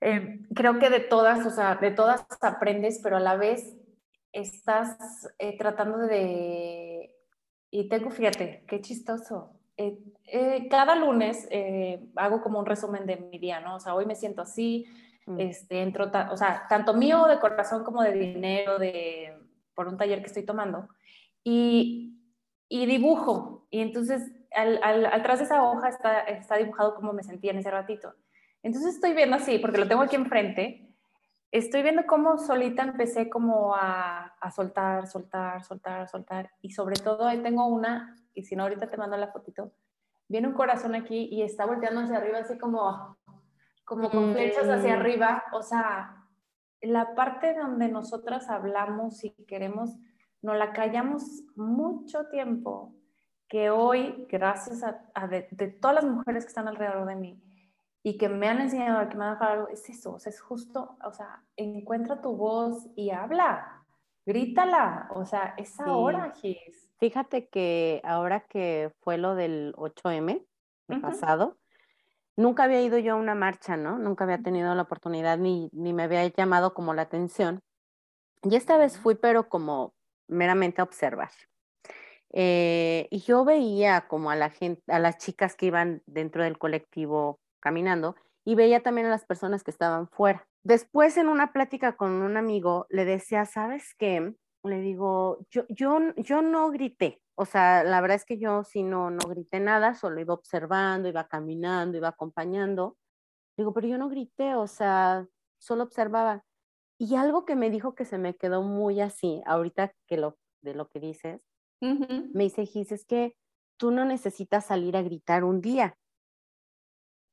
[0.02, 3.76] Eh, creo que de todas, o sea, de todas aprendes, pero a la vez
[4.32, 7.14] estás eh, tratando de...
[7.72, 9.60] Y tengo, fíjate, qué chistoso.
[9.78, 11.50] Eh, cada lunes
[12.16, 13.76] hago como un resumen de mi día, ¿no?
[13.76, 14.86] O sea, hoy me siento así,
[15.26, 15.40] Mm.
[15.40, 19.34] Este, entro, o sea, tanto mío de corazón como de dinero, de,
[19.74, 20.88] por un taller que estoy tomando,
[21.44, 22.20] y,
[22.70, 23.68] y dibujo.
[23.70, 27.58] Y entonces, al, al, atrás de esa hoja está, está dibujado como me sentía en
[27.58, 28.14] ese ratito.
[28.64, 30.90] Entonces estoy viendo así, porque lo tengo aquí enfrente,
[31.52, 36.52] estoy viendo cómo solita empecé como a, a, soltar, soltar, soltar, soltar.
[36.62, 39.72] Y sobre todo ahí tengo una, y si no ahorita te mando la fotito,
[40.28, 43.18] viene un corazón aquí y está volteando hacia arriba así como
[43.86, 45.00] como con flechas hacia mm.
[45.00, 46.28] arriba, o sea,
[46.82, 49.96] la parte donde nosotras hablamos y queremos,
[50.42, 52.96] nos la callamos mucho tiempo
[53.48, 55.44] que hoy, gracias a, de,
[55.80, 57.42] todas las mujeres que están alrededor de mí
[58.04, 60.98] y que me han enseñado, que me han dejado es eso, o sea, es justo,
[61.04, 63.86] o sea, encuentra tu voz y habla,
[64.26, 66.90] grítala, o sea, es ahora, Gis.
[66.98, 70.46] Fíjate que ahora que fue lo del 8M,
[71.02, 71.58] pasado,
[72.36, 73.98] nunca había ido yo a una marcha, ¿no?
[73.98, 77.62] Nunca había tenido la oportunidad ni, ni me había llamado como la atención.
[78.44, 79.94] Y esta vez fui, pero como
[80.28, 81.32] meramente a observar.
[82.32, 86.58] Eh, y yo veía como a la gente, a las chicas que iban dentro del
[86.58, 90.46] colectivo caminando y veía también a las personas que estaban fuera.
[90.64, 94.34] Después en una plática con un amigo le decía, ¿sabes qué?
[94.64, 98.84] Le digo, yo, yo, yo no grité, o sea, la verdad es que yo sí
[98.84, 102.98] no, no grité nada, solo iba observando, iba caminando, iba acompañando.
[103.58, 105.28] Digo, pero yo no grité, o sea,
[105.60, 106.44] solo observaba.
[106.98, 110.74] Y algo que me dijo que se me quedó muy así, ahorita que lo, de
[110.74, 111.42] lo que dices,
[111.82, 113.36] me dice, Gis, es que
[113.78, 115.98] tú no necesitas salir a gritar un día,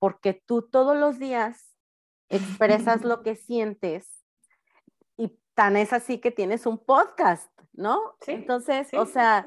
[0.00, 1.76] porque tú todos los días
[2.28, 4.24] expresas lo que sientes
[5.16, 8.16] y tan es así que tienes un podcast, ¿no?
[8.26, 9.46] Entonces, o sea,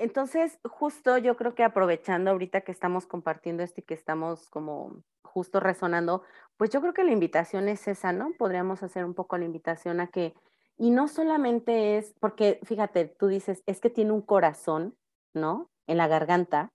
[0.00, 5.02] entonces justo yo creo que aprovechando ahorita que estamos compartiendo esto y que estamos como
[5.22, 6.22] justo resonando,
[6.56, 8.32] pues yo creo que la invitación es esa, ¿no?
[8.38, 10.34] Podríamos hacer un poco la invitación a que
[10.76, 14.96] y no solamente es, porque fíjate, tú dices, es que tiene un corazón,
[15.34, 15.68] ¿no?
[15.86, 16.70] En la garganta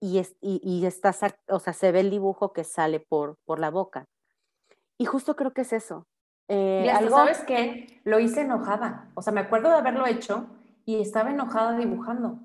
[0.00, 1.14] y, es, y, y está,
[1.48, 4.06] o sea, se ve el dibujo que sale por, por la boca.
[4.98, 6.06] Y justo creo que es eso.
[6.48, 7.16] Eh, ¿algo?
[7.16, 8.00] ¿sabes qué?
[8.04, 9.10] Lo hice enojada.
[9.14, 10.46] O sea, me acuerdo de haberlo hecho
[10.84, 12.40] y estaba enojada dibujando.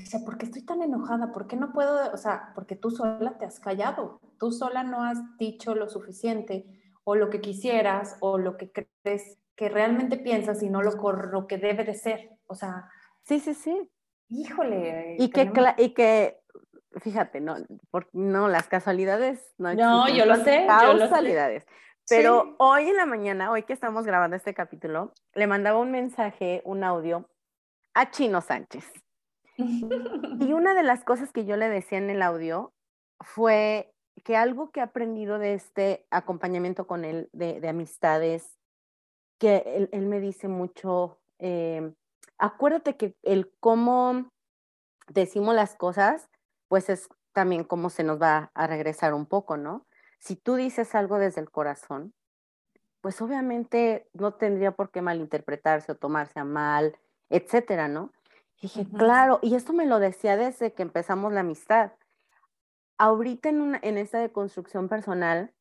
[0.00, 1.32] Dice, ¿por qué estoy tan enojada?
[1.32, 2.12] ¿Por qué no puedo?
[2.12, 4.20] O sea, porque tú sola te has callado.
[4.38, 6.66] Tú sola no has dicho lo suficiente
[7.04, 11.46] o lo que quisieras o lo que crees que realmente piensas y no lo, lo
[11.46, 12.30] que debe de ser.
[12.46, 12.88] O sea.
[13.22, 13.90] Sí, sí, sí.
[14.28, 15.16] Híjole.
[15.18, 16.40] Y que, y que
[17.00, 17.56] fíjate, no,
[18.12, 20.64] no, las casualidades no No, yo lo sé.
[20.66, 21.66] Casualidades.
[22.08, 26.62] Pero hoy en la mañana, hoy que estamos grabando este capítulo, le mandaba un mensaje,
[26.64, 27.28] un audio
[27.94, 28.90] a Chino Sánchez.
[29.58, 32.72] Y una de las cosas que yo le decía en el audio
[33.20, 33.92] fue
[34.24, 38.58] que algo que he aprendido de este acompañamiento con él, de, de amistades,
[39.38, 41.92] que él, me dice mucho, eh,
[42.38, 44.30] acuérdate que el cómo
[45.08, 46.28] decimos las cosas,
[46.68, 49.86] pues es también cómo se nos va a regresar un poco, ¿no?
[50.18, 52.12] Si tú dices algo desde el corazón,
[53.00, 56.98] pues obviamente no tendría por qué malinterpretarse o tomarse a mal,
[57.30, 58.12] etcétera, ¿no?
[58.60, 61.92] Dije, claro, y esto me lo decía desde que empezamos la amistad.
[62.98, 65.52] Ahorita en, una, en esta deconstrucción personal,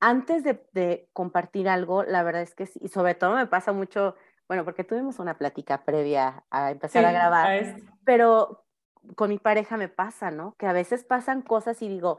[0.00, 4.16] antes de, compartir algo, la verdad es que sí, y sobre todo me pasa mucho,
[4.48, 8.64] bueno, porque tuvimos una plática previa a empezar a grabar, pero
[9.14, 10.54] con mi pareja me pasa, ¿no?
[10.58, 12.18] Que a veces pasan cosas y digo,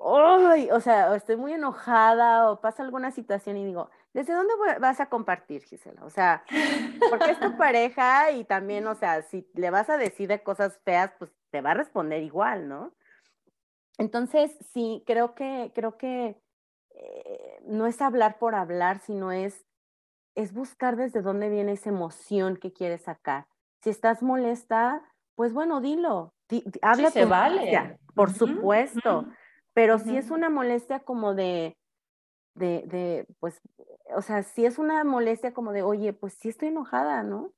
[0.00, 0.68] ¡ay!
[0.70, 5.08] O sea, estoy muy enojada o pasa alguna situación y digo, ¿desde dónde vas a
[5.08, 6.04] compartir, Gisela?
[6.04, 6.44] O sea,
[7.10, 10.78] porque es tu pareja y también, o sea, si le vas a decir de cosas
[10.84, 12.94] feas, pues te va a responder igual, ¿no?
[13.98, 16.40] Entonces, sí, creo que, creo que
[16.90, 19.66] eh, no es hablar por hablar, sino es,
[20.34, 23.46] es buscar desde dónde viene esa emoción que quieres sacar.
[23.82, 25.02] Si estás molesta,
[25.34, 26.34] pues bueno, dilo.
[26.82, 27.98] habla se vale.
[28.14, 29.26] por supuesto.
[29.76, 31.76] Pero si es una molestia como de,
[32.54, 33.60] de, de, pues,
[34.16, 37.52] o sea, si es una molestia como de, oye, pues sí estoy enojada, ¿no?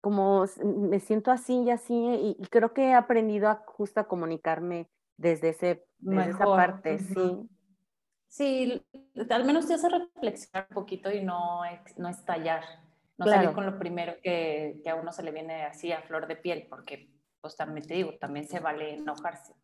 [0.00, 4.88] Como me siento así y así, y, creo que he aprendido a justo a comunicarme
[5.16, 7.48] desde, ese, desde esa parte, sí.
[8.28, 8.86] Sí,
[9.28, 11.62] al menos te hace reflexionar un poquito y no,
[11.96, 12.62] no estallar,
[13.18, 16.28] no salir con lo primero que, que, a uno se le viene así a flor
[16.28, 19.54] de piel, porque pues también te digo, también se vale enojarse.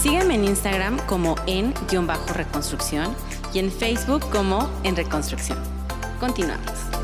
[0.00, 3.16] Sígueme en Instagram como en-reconstrucción
[3.52, 5.58] y en Facebook como en reconstrucción.
[6.20, 6.97] Continuamos.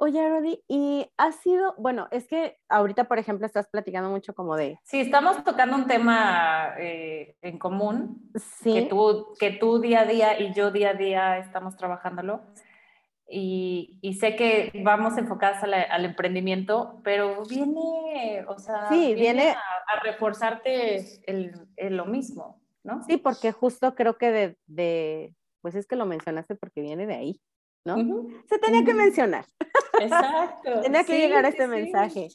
[0.00, 4.54] Oye, Rodi, y ha sido, bueno, es que ahorita, por ejemplo, estás platicando mucho como
[4.54, 4.78] de...
[4.84, 8.30] Sí, estamos tocando un tema eh, en común,
[8.62, 8.74] ¿Sí?
[8.74, 12.42] que, tú, que tú día a día y yo día a día estamos trabajándolo.
[13.28, 20.00] Y, y sé que vamos enfocadas al emprendimiento, pero viene, o sea, sí, viene, a,
[20.04, 23.02] reforzarte el, lo mismo, ¿no?
[23.02, 27.16] Sí, porque justo creo que de, de, pues es que lo mencionaste porque viene de
[27.16, 27.40] ahí.
[27.96, 28.26] ¿No?
[28.48, 29.44] Se tenía que mencionar.
[30.00, 30.80] Exacto.
[30.82, 32.28] tenía que llegar este mensaje.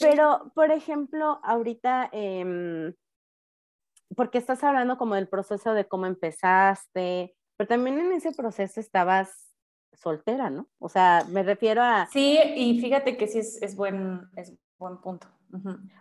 [0.00, 2.94] Pero, por ejemplo, ahorita, em,
[4.16, 9.52] porque estás hablando como del proceso de cómo empezaste, pero también en ese proceso estabas
[9.92, 10.68] soltera, ¿no?
[10.78, 12.06] O sea, me refiero a...
[12.12, 15.28] Sí, y fíjate que sí es, buen, es buen punto.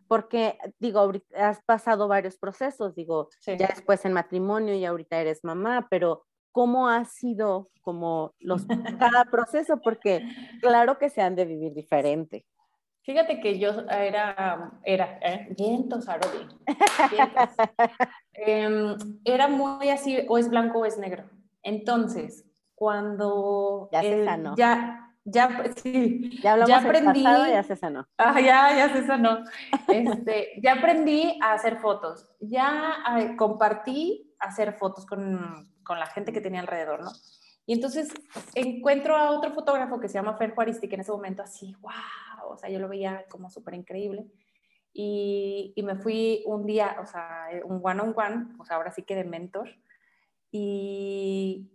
[0.07, 5.87] Porque, digo, has pasado varios procesos, digo, ya después en matrimonio y ahorita eres mamá,
[5.89, 8.65] pero ¿cómo ha sido como los,
[8.99, 9.81] cada proceso?
[9.81, 10.25] Porque
[10.61, 12.45] claro que se han de vivir diferente.
[13.03, 15.47] Fíjate que yo era, era, ¿eh?
[15.57, 16.05] vientos,
[18.33, 21.23] em, era muy así, o es blanco o es negro.
[21.63, 23.89] Entonces, cuando...
[23.91, 24.55] Ya se sanó.
[24.55, 27.23] Ya, ya, sí, ya, hablamos ya aprendí.
[27.23, 28.07] Pasado, ya se sanó.
[28.17, 29.43] Ah, ya, ya se sanó.
[29.87, 32.27] Este, ya aprendí a hacer fotos.
[32.39, 37.11] Ya eh, compartí hacer fotos con, con la gente que tenía alrededor, ¿no?
[37.65, 38.13] Y entonces
[38.55, 42.49] encuentro a otro fotógrafo que se llama Fer Juaristi, que en ese momento así, wow,
[42.49, 44.25] o sea, yo lo veía como súper increíble.
[44.93, 48.93] Y, y, me fui un día, o sea, un one-on-one, -on -one, o sea, ahora
[48.93, 49.69] sí que de mentor.
[50.49, 51.69] Y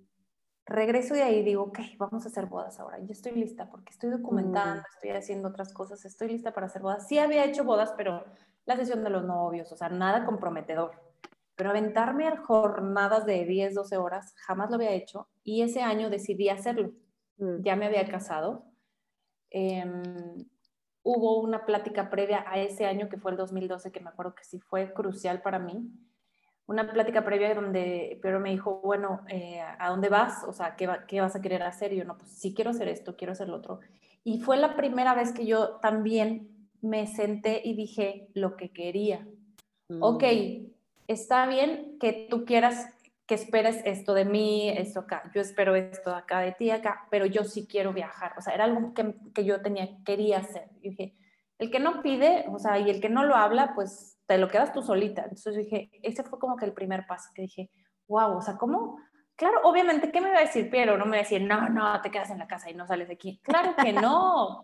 [0.64, 2.98] regreso de ahí y digo, ok, vamos a hacer bodas ahora.
[3.00, 4.94] Yo estoy lista porque estoy documentando, mm.
[4.94, 7.06] estoy haciendo otras cosas, estoy lista para hacer bodas.
[7.06, 8.24] Sí había hecho bodas, pero
[8.64, 11.05] la sesión de los novios, o sea, nada comprometedor.
[11.56, 15.28] Pero aventarme a jornadas de 10, 12 horas, jamás lo había hecho.
[15.42, 16.92] Y ese año decidí hacerlo.
[17.38, 17.62] Mm.
[17.62, 18.66] Ya me había casado.
[19.50, 20.02] Em,
[21.02, 24.44] hubo una plática previa a ese año, que fue el 2012, que me acuerdo que
[24.44, 25.90] sí fue crucial para mí
[26.66, 30.42] una plática previa donde Pedro me dijo, bueno, eh, ¿a dónde vas?
[30.44, 31.92] O sea, ¿qué, ¿qué, vas a querer hacer?
[31.92, 33.80] Y yo, no, pues sí quiero hacer esto, quiero hacer lo otro.
[34.24, 39.26] Y fue la primera vez que yo también me senté y dije lo que quería.
[40.00, 40.66] Ok, mm.
[41.08, 42.88] Está bien que tú quieras,
[43.26, 45.30] que esperes esto de mí, esto acá.
[45.34, 48.34] Yo espero esto acá de ti, acá, pero yo sí quiero viajar.
[48.38, 50.68] O sea, era algo que, que yo tenía, quería hacer.
[50.80, 51.14] Y dije,
[51.58, 54.48] el que no pide, o sea, y el que no lo habla, pues te lo
[54.48, 55.22] quedas tú solita.
[55.22, 57.70] Entonces dije, ese fue como que el primer paso, que dije,
[58.08, 58.98] wow, o sea, ¿cómo?
[59.36, 60.96] Claro, obviamente, ¿qué me va a decir Piero?
[60.96, 63.08] No me va a decir, no, no, te quedas en la casa y no sales
[63.08, 63.40] de aquí.
[63.42, 64.62] Claro que no.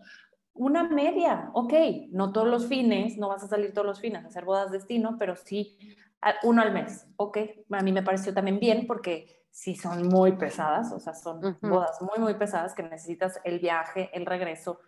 [0.55, 1.73] Una media, ok,
[2.11, 5.15] no todos los fines, no vas a salir todos los fines a hacer bodas destino,
[5.17, 5.95] pero sí
[6.43, 7.37] uno al mes, ok.
[7.71, 12.01] A mí me pareció también bien porque sí son muy pesadas, o sea, son bodas
[12.01, 14.79] muy, muy pesadas que necesitas el viaje, el regreso,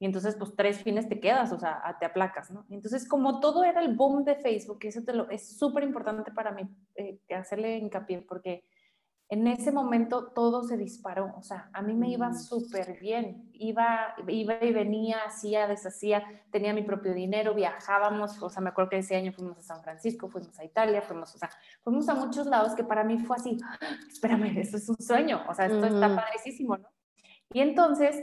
[0.00, 2.64] y entonces, pues tres fines te quedas, o sea, te aplacas, ¿no?
[2.70, 6.52] Entonces, como todo era el boom de Facebook, eso te lo, es súper importante para
[6.52, 6.62] mí
[6.94, 8.64] eh, hacerle hincapié, porque
[9.30, 12.34] en ese momento todo se disparó, o sea, a mí me iba mm.
[12.34, 18.60] súper bien, iba, iba y venía, hacía, deshacía, tenía mi propio dinero, viajábamos, o sea,
[18.60, 21.48] me acuerdo que ese año fuimos a San Francisco, fuimos a Italia, fuimos, o sea,
[21.82, 23.56] fuimos a muchos lados que para mí fue así,
[24.10, 26.88] espérame, esto es un sueño, o sea, esto está padrísimo, ¿no?
[27.52, 28.16] Y entonces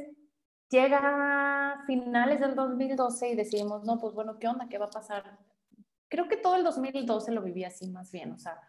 [0.69, 4.67] Llega finales del 2012 y decidimos, no, pues bueno, ¿qué onda?
[4.67, 5.37] ¿Qué va a pasar?
[6.09, 8.59] Creo que todo el 2012 lo viví así más bien, o sea,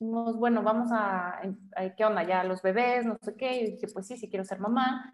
[0.00, 1.42] dijimos, bueno, vamos a,
[1.96, 2.22] ¿qué onda?
[2.22, 5.12] Ya los bebés, no sé qué, y dije, pues sí, sí quiero ser mamá,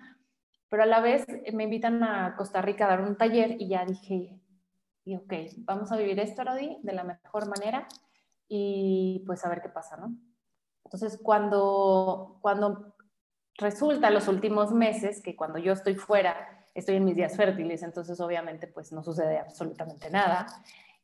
[0.68, 3.84] pero a la vez me invitan a Costa Rica a dar un taller y ya
[3.84, 4.40] dije,
[5.04, 7.88] y ok, vamos a vivir esto, Rodi, de la mejor manera
[8.48, 10.16] y pues a ver qué pasa, ¿no?
[10.84, 12.94] Entonces, cuando, cuando
[13.58, 18.20] resulta los últimos meses que cuando yo estoy fuera, estoy en mis días fértiles, entonces
[18.20, 20.46] obviamente pues no sucede absolutamente nada.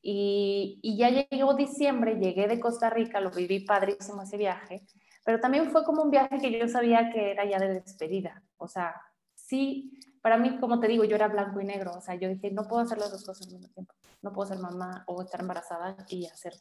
[0.05, 4.83] Y, y, ya llegó diciembre, llegué de Costa Rica, lo viví padrísimo ese viaje,
[5.25, 8.43] pero también fue como un viaje que yo sabía que era ya de despedida.
[8.57, 9.01] O sea,
[9.35, 11.93] sí, para mí, como te digo, yo era blanco y negro.
[11.97, 13.95] O sea, yo dije, no puedo hacer las dos cosas al mismo tiempo.
[14.23, 16.55] No puedo ser mamá o estar embarazada y hacer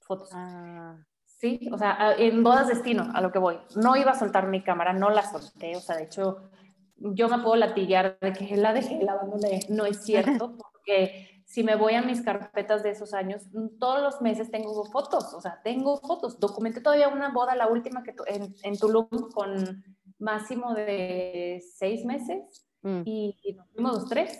[0.00, 0.30] fotos.
[0.32, 0.96] Ah.
[1.24, 3.58] Sí, o sea, en bodas destino, a lo que voy.
[3.76, 6.50] No iba a soltar mi cámara, no la solté, o sea, de hecho,
[6.96, 9.60] yo me puedo latiguear de que la dejé, la abandoné.
[9.68, 13.42] No es cierto, porque si me voy a mis carpetas de esos años,
[13.78, 16.40] todos los meses tengo fotos, o sea, tengo fotos.
[16.40, 19.84] Documenté todavía una boda, la última que en, en Tulum, con
[20.18, 23.02] máximo de seis meses, mm.
[23.04, 24.38] y, y nos fuimos los tres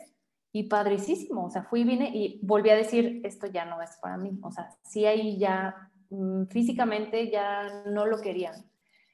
[0.53, 4.17] y padricísimo, o sea, fui, vine y volví a decir, esto ya no es para
[4.17, 8.55] mí, o sea, sí ahí ya Mm, físicamente ya no lo querían.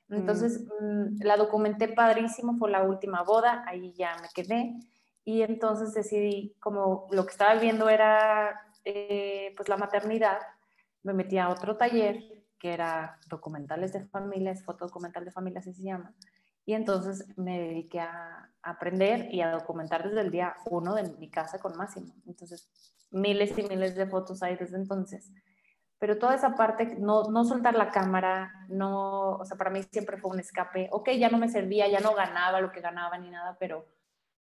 [0.08, 0.84] Entonces mm.
[0.84, 4.74] Mm, la documenté padrísimo, fue la última boda, ahí ya me quedé
[5.30, 10.38] y entonces decidí, como lo que estaba viendo era eh, pues la maternidad,
[11.02, 12.22] me metí a otro taller
[12.58, 16.14] que era documentales de familias, fotodocumental de familias así se llama,
[16.66, 21.30] y entonces me dediqué a, aprender y a documentar desde el día uno de mi
[21.30, 22.14] casa con Máximo.
[22.26, 22.68] Entonces,
[23.10, 25.32] miles y miles de fotos hay desde entonces
[26.00, 30.16] pero toda esa parte, no, no soltar la cámara, no, o sea, para mí siempre
[30.16, 30.88] fue un escape.
[30.92, 33.86] Ok, ya no me servía, ya no ganaba lo que ganaba ni nada, pero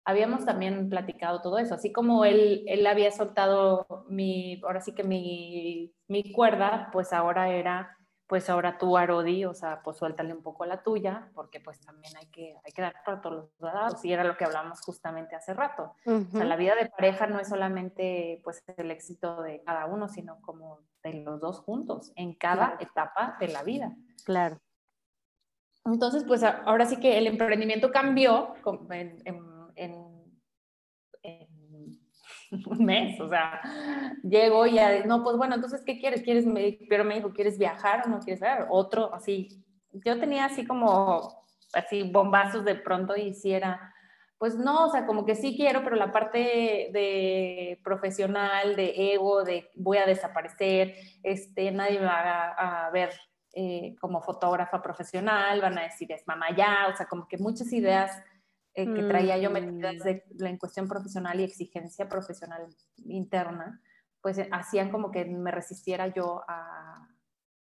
[0.04, 5.04] habíamos también platicado todo eso, así como él, él había soltado mi, ahora sí que
[5.04, 7.96] mi, mi cuerda, pues ahora era
[8.30, 12.16] pues ahora tú, Arodi, o sea, pues suéltale un poco la tuya, porque pues también
[12.16, 15.34] hay que, hay que dar para todos los lados, y era lo que hablamos justamente
[15.34, 15.96] hace rato.
[16.06, 20.06] O sea, la vida de pareja no es solamente pues el éxito de cada uno,
[20.06, 23.96] sino como de los dos juntos, en cada etapa de la vida.
[24.24, 24.60] Claro.
[25.84, 28.54] Entonces, pues ahora sí que el emprendimiento cambió
[28.90, 29.49] en, en
[32.66, 33.60] un mes, o sea,
[34.22, 36.22] llego y ya, no, pues bueno, entonces, ¿qué quieres?
[36.22, 36.44] ¿Quieres,
[36.88, 38.66] pero me dijo, ¿quieres viajar o no quieres ver?
[38.70, 43.94] Otro, así, yo tenía así como, así, bombazos de pronto y hiciera,
[44.38, 49.44] pues no, o sea, como que sí quiero, pero la parte de profesional, de ego,
[49.44, 53.10] de voy a desaparecer, este, nadie me va a, ver
[53.52, 57.72] eh, como fotógrafa profesional, van a decir es mamá ya, o sea, como que muchas
[57.72, 58.22] ideas
[58.74, 59.56] eh, que traía yo mm.
[60.46, 62.66] en cuestión profesional y exigencia profesional
[63.04, 63.80] interna,
[64.20, 67.08] pues eh, hacían como que me resistiera yo a,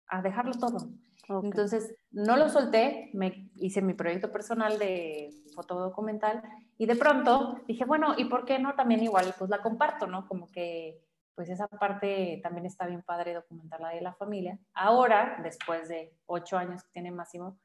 [0.07, 0.89] a dejarlo todo.
[1.27, 6.43] Entonces, no lo solté, me hice mi proyecto personal de fotodocumental
[6.77, 10.27] y de pronto dije, bueno, ¿y por qué no también igual pues la comparto, ¿no?
[10.27, 11.01] Como que
[11.33, 14.57] pues esa parte también está bien padre documentarla de la familia.
[14.73, 17.59] Ahora, después de ocho años que tiene Máximo,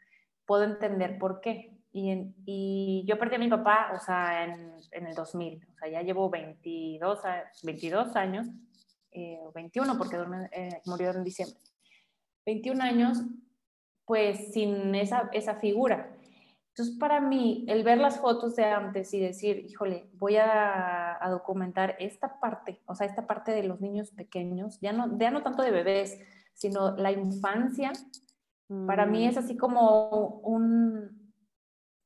[0.44, 1.79] puedo entender por qué.
[1.92, 2.12] Y,
[2.46, 6.02] y, yo perdí a mi papá, o sea, en, en, el 2000, o sea, ya
[6.02, 7.20] llevo 22,
[7.64, 8.46] 22 años,
[9.10, 10.16] eh, 21 porque
[10.52, 11.58] eh, murió en diciembre,
[12.46, 13.22] 21 años,
[14.04, 16.14] pues sin esa, esa figura.
[16.68, 21.28] Entonces, para mí, el ver las fotos de antes y decir, híjole, voy a, a,
[21.28, 25.42] documentar esta parte, o sea, esta parte de los niños pequeños, ya no, ya no
[25.42, 26.20] tanto de bebés,
[26.54, 27.92] sino la infancia,
[28.86, 29.38] para mí es mm.
[29.38, 31.19] así como un,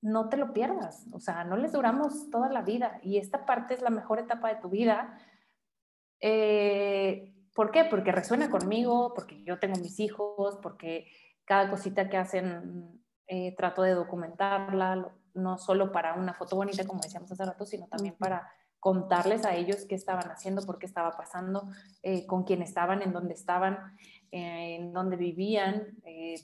[0.04, 3.72] no te lo pierdas, o sea, no les duramos toda la vida y esta parte
[3.72, 5.18] es la mejor etapa de tu vida.
[6.20, 7.86] Eh, ¿Por qué?
[7.86, 11.06] Porque resuena conmigo, porque yo tengo mis hijos, porque
[11.46, 17.00] cada cosita que hacen eh, trato de documentarla, no solo para una foto bonita, como
[17.00, 18.46] decíamos hace rato, sino también para
[18.84, 21.70] contarles a ellos qué estaban haciendo, por qué estaba pasando,
[22.02, 23.78] eh, con quién estaban, en dónde estaban,
[24.30, 25.96] en dónde vivían,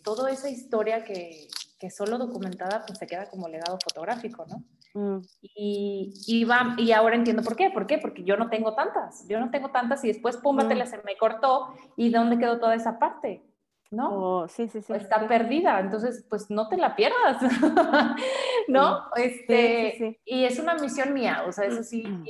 [0.03, 1.48] toda esa historia que,
[1.79, 4.64] que solo documentada pues se queda como legado fotográfico, ¿no?
[4.94, 5.22] Mm.
[5.42, 7.98] Y, y, va, y ahora entiendo por qué, ¿por qué?
[7.98, 10.87] Porque yo no tengo tantas, yo no tengo tantas y después, pum, mm.
[10.87, 13.44] se me cortó y ¿dónde quedó toda esa parte?
[13.90, 14.11] ¿No?
[14.12, 14.92] Oh, sí, sí, sí.
[14.92, 17.38] Está perdida, entonces pues no te la pierdas,
[18.68, 19.05] ¿no?
[19.16, 22.24] Este, sí, y es una misión mía, o sea, eso sí, mm.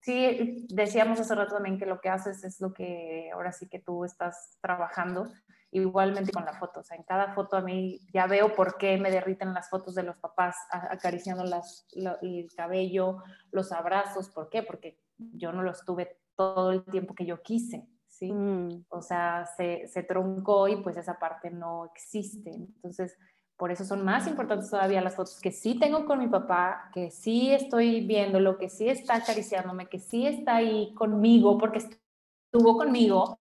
[0.00, 3.80] sí, decíamos hace rato también que lo que haces es lo que ahora sí que
[3.80, 5.28] tú estás trabajando
[5.72, 6.80] igualmente con la foto.
[6.80, 9.94] O sea, en cada foto a mí ya veo por qué me derriten las fotos
[9.94, 11.86] de los papás acariciando las,
[12.22, 14.30] el cabello, los abrazos.
[14.30, 14.62] ¿Por qué?
[14.62, 17.86] Porque yo no los tuve todo el tiempo que yo quise.
[18.20, 18.30] ¿Sí?
[18.30, 18.84] Mm.
[18.90, 22.50] O sea, se, se truncó y pues esa parte no existe.
[22.54, 23.16] Entonces,
[23.56, 27.10] por eso son más importantes todavía las fotos que sí tengo con mi papá, que
[27.10, 33.38] sí estoy viéndolo, que sí está acariciándome, que sí está ahí conmigo, porque estuvo conmigo,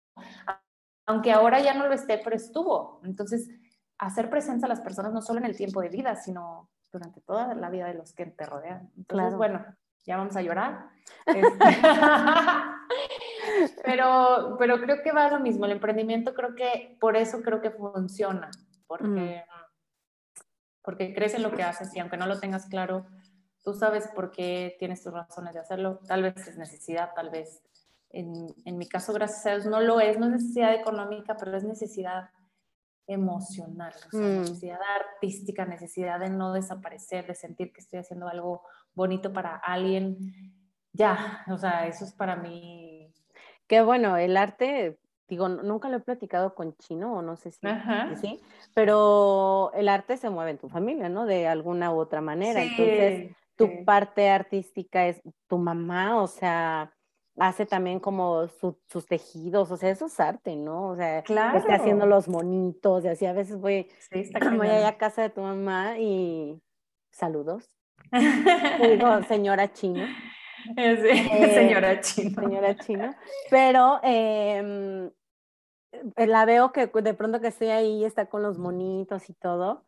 [1.06, 3.02] aunque ahora ya no lo esté, pero estuvo.
[3.04, 3.50] Entonces,
[3.98, 7.54] hacer presencia a las personas no solo en el tiempo de vida, sino durante toda
[7.54, 8.90] la vida de los que te rodean.
[8.98, 9.66] Entonces, bueno,
[10.06, 10.90] ya vamos a llorar.
[11.26, 11.42] Este,
[13.86, 15.66] pero, pero creo que va a lo mismo.
[15.66, 18.50] El emprendimiento creo que por eso creo que funciona,
[18.88, 20.42] porque, mm.
[20.82, 23.06] porque crees en lo que haces y aunque no lo tengas claro,
[23.64, 26.00] tú sabes por qué tienes tus razones de hacerlo.
[26.08, 27.64] Tal vez es necesidad, tal vez
[28.16, 31.64] en, mi caso, gracias a Dios, no lo es, no es necesidad económica, pero es
[31.64, 32.30] necesidad
[33.08, 34.40] emocional, o mm.
[34.42, 40.18] necesidad artística, necesidad de no desaparecer, de sentir que estoy haciendo algo bonito para alguien.
[40.94, 42.85] Ya, o sea, eso es para mí.
[43.68, 47.60] Qué bueno, el arte, digo, nunca lo he platicado con Chino, o no sé si
[48.22, 48.40] sí,
[48.74, 51.26] pero el arte se mueve en tu familia, ¿no?
[51.26, 52.62] De alguna u otra manera.
[52.62, 56.94] Entonces, tu parte artística es tu mamá, o sea,
[57.38, 60.90] hace también como sus tejidos, o sea, eso es arte, ¿no?
[60.90, 61.58] O sea, claro.
[61.58, 65.30] está haciendo los monitos y así a veces voy, sí, voy allá a casa de
[65.30, 66.62] tu mamá y
[67.12, 67.70] saludos.
[68.82, 70.06] digo, señora chino.
[70.78, 72.42] Eh, señora chino.
[72.42, 73.16] Señora chino.
[73.50, 75.10] Pero em,
[76.16, 79.86] eh, la veo que de pronto que estoy ahí está con los monitos y todo.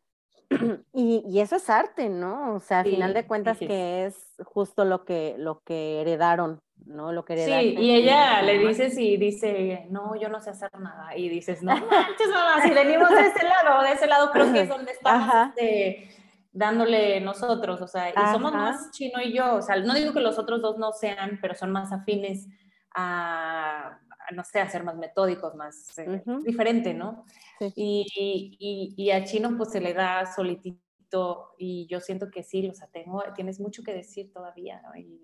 [0.93, 2.55] Y, y, eso es arte, ¿no?
[2.55, 4.15] O sea, a final de cuentas que es
[4.45, 7.11] justo lo que, lo que heredaron, ¿no?
[7.11, 7.63] Lo que heredaron.
[7.63, 11.15] Sí, y ella le dices y dice, no, yo no sé hacer nada.
[11.17, 14.61] Y dices, no manches, mamá, si venimos de ese lado, de ese lado creo que
[14.61, 16.09] es donde estamos este,
[16.57, 20.19] dándole nosotros, o sea, y somos más Chino y yo, o sea, no digo que
[20.19, 22.47] los otros dos no sean, pero son más afines
[22.95, 23.99] a,
[24.33, 27.25] no sé, a ser más metódicos, más eh, diferente, ¿no?
[27.75, 32.73] Y, y, a Chino pues se le da solitito y yo siento que sí, o
[32.73, 34.95] sea, tengo, tienes mucho que decir todavía, ¿no?
[34.95, 35.21] Y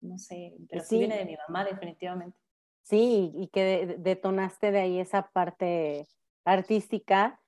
[0.00, 0.98] no sé, pero sí.
[0.98, 2.36] viene de mi mamá definitivamente.
[2.82, 6.08] Sí, y que detonaste de ahí esa parte
[6.44, 7.40] artística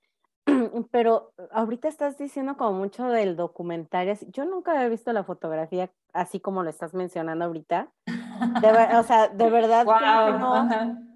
[0.90, 4.18] pero ahorita estás diciendo como mucho del documental.
[4.32, 7.88] Yo nunca había visto la fotografía así como lo estás mencionando ahorita.
[8.98, 9.86] o sea, de verdad,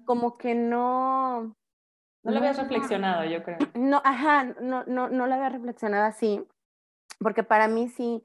[0.05, 2.31] como, que no, no...
[2.31, 3.57] lo habías reflexionado, yo creo.
[3.73, 6.45] No, ajá, no, no, no lo había reflexionado así,
[7.19, 8.23] porque para mí sí,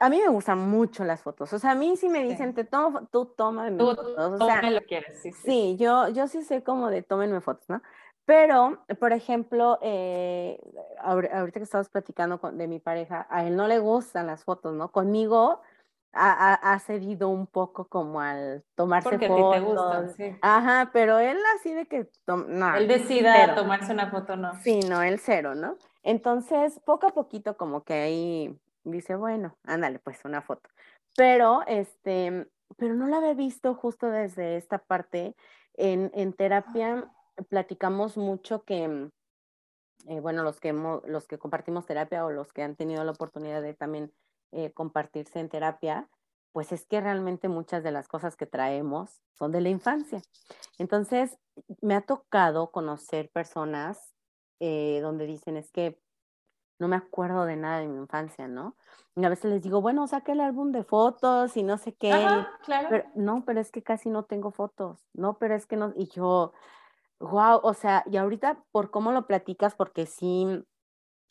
[0.00, 1.52] a mí me gustan mucho las fotos.
[1.52, 4.14] O sea, a mí sí me dicen, te tomo, tú tómame fotos.
[4.18, 5.76] O sea, lo quieres, sí, sí.
[5.78, 7.82] yo, yo sí sé como de tómenme fotos, ¿no?
[8.30, 10.56] Pero, por ejemplo, eh,
[11.00, 14.92] ahorita que estamos platicando de mi pareja, a él no le gustan las fotos, ¿no?
[14.92, 15.62] Conmigo
[16.12, 19.56] ha, cedido un poco como al tomarse Porque fotos.
[19.56, 20.38] A ti te gustan, sí.
[20.42, 22.08] Ajá, pero él así de que...
[22.28, 24.54] No, él decida tomarse una foto, no.
[24.62, 25.76] Sí, no, él cero, ¿no?
[26.04, 30.70] Entonces, poco a poquito como que ahí dice, bueno, ándale, pues una foto.
[31.16, 35.34] Pero, este, pero no la había visto justo desde esta parte
[35.74, 37.10] en, en terapia
[37.48, 39.10] platicamos mucho que, mm,
[40.08, 43.62] eh, bueno, los que, los que compartimos terapia o los que han tenido la oportunidad
[43.62, 44.12] de también
[44.52, 46.08] eh, compartirse en terapia,
[46.52, 50.20] pues es que realmente muchas de las cosas que traemos son de la infancia.
[50.78, 51.38] Entonces,
[51.80, 54.14] me ha tocado conocer personas
[54.58, 56.00] eh, donde dicen, es que
[56.80, 58.74] no me acuerdo de nada de mi infancia, ¿no?
[59.14, 62.10] Y a veces les digo, bueno, saque el álbum de fotos y no sé qué.
[62.64, 63.04] claro.
[63.14, 66.52] no, pero es que casi no tengo fotos, no, pero es que no, y yo,
[67.20, 70.46] Wow, o sea, y ahorita por cómo lo platicas, porque sí,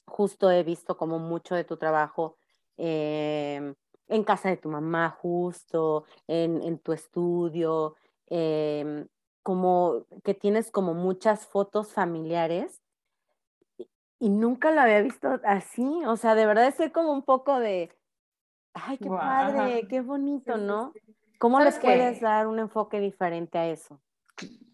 [0.05, 2.37] justo he visto como mucho de tu trabajo
[2.77, 3.73] em,
[4.07, 7.95] en casa de tu mamá, justo, en, tu estudio,
[8.27, 9.07] em,
[9.41, 12.81] como que tienes como muchas fotos familiares
[14.19, 17.89] y, nunca lo había visto así, o sea, de verdad es como un poco de,
[18.73, 20.93] ay, qué padre, qué bonito, ¿no?
[21.39, 24.01] ¿Cómo les puedes dar un enfoque diferente a eso?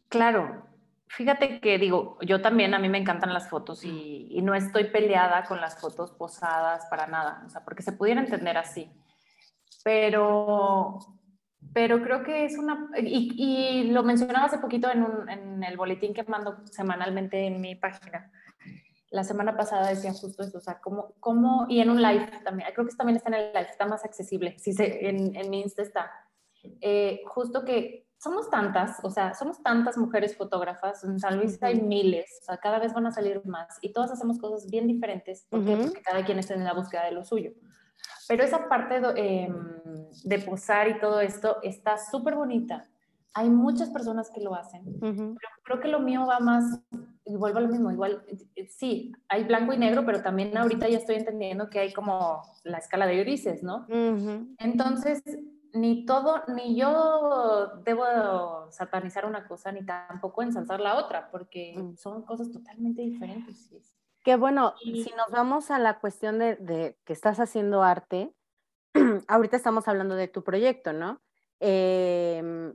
[0.09, 0.66] Claro,
[1.08, 5.43] Fíjate que digo, yo también, a mí me encantan las fotos y, no estoy peleada
[5.43, 8.91] con las fotos posadas para nada, o sea, porque se pudiera entender así.
[9.84, 10.99] Pero,
[11.74, 16.14] pero creo que es una, y, lo mencionaba hace poquito en, un, en, el boletín
[16.14, 18.32] que mando semanalmente en mi página.
[19.12, 22.70] La semana pasada decía justo eso, o sea, cómo, cómo y en un live también,
[22.74, 25.84] creo que también está en el live, está más accesible, sí, en, en mi Insta
[25.84, 26.12] está.
[26.82, 31.80] Eh, justo que somos tantas, o sea, somos tantas mujeres fotógrafas, en San Luis hay
[31.80, 35.45] miles, o sea, cada vez van a salir más y todas hacemos cosas bien diferentes,
[35.47, 35.78] ¿por qué?
[35.78, 37.51] Porque cada quien está en la búsqueda de lo suyo.
[38.28, 39.55] Pero esa parte de, em,
[40.23, 42.89] de posar y todo esto está súper bonita.
[43.36, 46.80] Hay muchas personas que lo hacen, pero creo que lo mío va más,
[47.26, 48.23] y vuelvo a lo mismo, igual,
[48.55, 52.41] eh, sí, hay blanco y negro, pero también ahorita ya estoy entendiendo que hay como
[52.63, 53.86] la escala de grises, ¿no?
[54.57, 55.21] Entonces,
[55.76, 61.97] ni todo, ni yo debo satanizar una cosa, ni tampoco ensalzar la otra, porque mm.
[61.97, 63.69] son cosas totalmente diferentes.
[64.23, 68.34] Que bueno, si nos vamos a la cuestión de, que estás haciendo arte,
[69.28, 71.21] ahorita estamos hablando de tu proyecto, ¿no?
[71.59, 72.73] Em,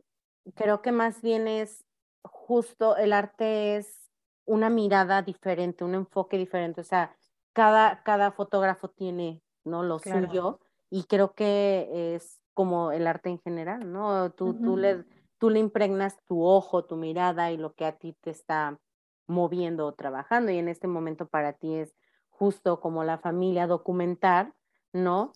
[0.55, 1.84] creo que más bien es
[2.22, 4.11] justo, el arte es
[4.44, 7.16] una mirada diferente, un enfoque diferente, o sea,
[7.53, 9.82] cada, cada fotógrafo tiene, ¿no?
[9.82, 14.30] Lo suyo, y creo que es como el arte en general, ¿no?
[14.32, 15.05] Tú, tú, le,
[15.38, 18.78] tú le impregnas tu ojo, tu mirada y lo que a ti te está
[19.26, 20.53] moviendo o trabajando.
[20.53, 21.94] Y en este momento para ti es
[22.28, 24.53] justo como la familia documentar,
[24.92, 25.32] ¿no?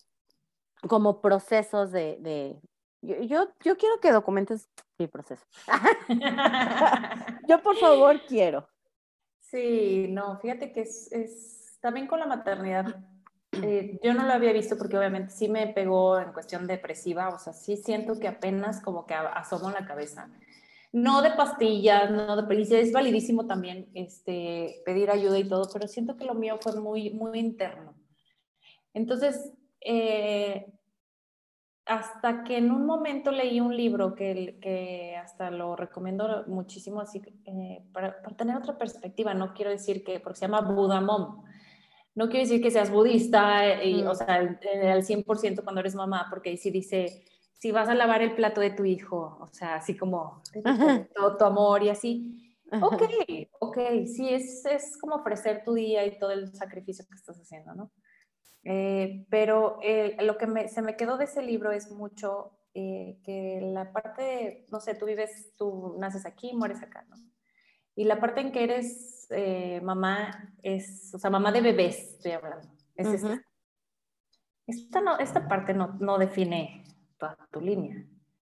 [0.89, 2.19] Como procesos de...
[2.21, 2.61] de...
[3.03, 5.45] Yo, yo, quiero que documentes mi proceso.
[7.49, 8.67] yo por favor quiero.
[9.41, 12.97] Sí, no, fíjate que es, es también con la maternidad
[13.63, 17.39] eh, yo no lo había visto porque obviamente sí me pegó en cuestión depresiva, o
[17.39, 20.31] sea, sí siento que apenas como que asomo la cabeza.
[20.93, 26.17] No de pastillas, no de es validísimo también este, pedir ayuda y todo, pero siento
[26.17, 27.95] que lo mío fue muy, muy interno.
[28.93, 30.73] Entonces, eh,
[31.87, 37.21] hasta que en un momento leí un libro que, que hasta lo recomiendo muchísimo así
[37.45, 41.44] eh, para, tener otra perspectiva, no quiero decir que, porque se llama Buddha Mom,
[42.15, 44.59] no quiere decir que seas budista, eh, y, o sea, al,
[45.03, 47.25] 100% cuando eres mamá, porque ahí sí dice,
[47.59, 50.43] si vas a lavar el plato de tu hijo, o sea, así como
[51.15, 52.41] todo tu amor y así.
[52.83, 53.03] Ok,
[53.61, 57.75] ok, sí, es, es como ofrecer tu día y todo el sacrificio que estás haciendo,
[57.75, 57.93] ¿no?
[58.65, 63.61] Eh, pero eh, lo que se me quedó de ese libro es mucho eh, que
[63.63, 67.17] la parte, no sé, tú vives, tú naces aquí, mueres acá, ¿no?
[67.97, 69.29] Y la parte en que eres
[69.83, 72.69] mamá es, o sea, mamá de bebés, estoy hablando.
[72.97, 73.43] Es esta.
[74.67, 76.85] Esta, no, esta parte no, no define
[77.19, 78.05] toda tu línea.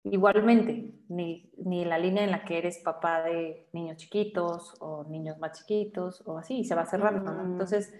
[0.03, 5.37] Igualmente, ni, ni, la línea en la que eres papá de niños chiquitos o niños
[5.37, 7.31] más chiquitos o así, se va cerrando.
[7.31, 7.43] ¿no?
[7.43, 7.51] Mm.
[7.51, 7.93] Entonces,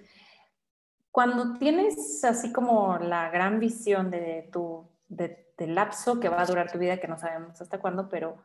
[1.12, 6.46] cuando tienes así como la gran visión de tu de, del lapso que va a
[6.46, 8.38] durar tu vida, que no sabemos hasta cuándo, pero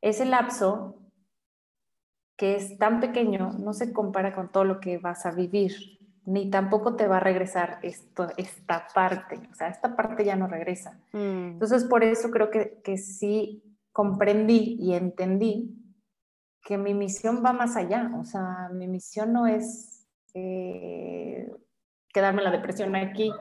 [0.00, 1.05] ese lapso
[2.36, 5.72] que es tan pequeño no se compara con todo lo que vas a vivir,
[6.24, 10.46] ni tampoco te va a regresar esto, esta parte, o sea, esta parte ya no
[10.46, 11.00] regresa.
[11.12, 11.52] Mm.
[11.52, 13.62] Entonces, por eso creo que, que sí
[13.92, 15.82] comprendí y entendí
[16.62, 21.50] que mi misión va más allá, o sea, mi misión no es eh,
[22.12, 23.32] quedarme en la depresión aquí,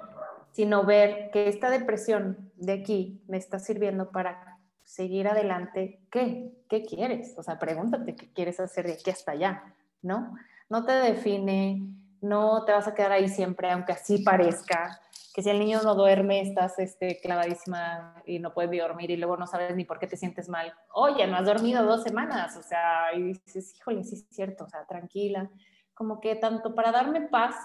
[0.52, 4.55] sino ver que esta depresión de aquí me está sirviendo para
[4.86, 6.00] seguir adelante.
[6.10, 6.54] ¿Qué?
[6.70, 7.38] ¿Qué quieres?
[7.38, 10.36] O sea, pregúntate qué quieres hacer de aquí hasta allá, ¿no?
[10.70, 11.82] No te define
[12.26, 15.00] no te vas a quedar ahí siempre, aunque así parezca,
[15.34, 19.38] que si el niño no duerme, estás este, clavadísima y no puedes dormir y luego
[19.38, 20.74] no sabes ni por qué te sientes mal.
[20.94, 24.70] Oye, no has dormido dos semanas, o sea, y dices, híjole, sí es cierto, o
[24.70, 25.50] sea, tranquila.
[25.94, 27.56] Como que tanto para darme paz,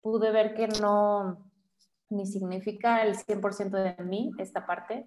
[0.00, 1.50] pude ver que no,
[2.08, 5.06] ni significa el 100% de mí esta parte,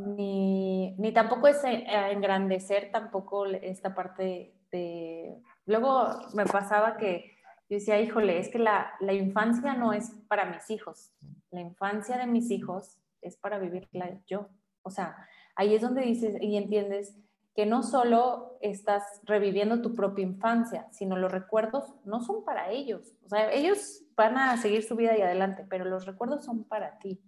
[0.00, 5.40] ni, ni tampoco es eh, engrandecer tampoco esta parte de...
[5.66, 7.36] Luego me pasaba que
[7.68, 11.12] yo decía, híjole, es que la, la, infancia no es para mis hijos,
[11.50, 14.48] la infancia de mis hijos es para vivirla yo.
[14.82, 15.16] O sea,
[15.54, 17.16] ahí es donde dices y entiendes
[17.54, 23.12] que no solo estás reviviendo tu propia infancia, sino los recuerdos no son para ellos.
[23.26, 26.98] O sea, ellos van a seguir su vida y adelante, pero los recuerdos son para
[26.98, 27.20] ti.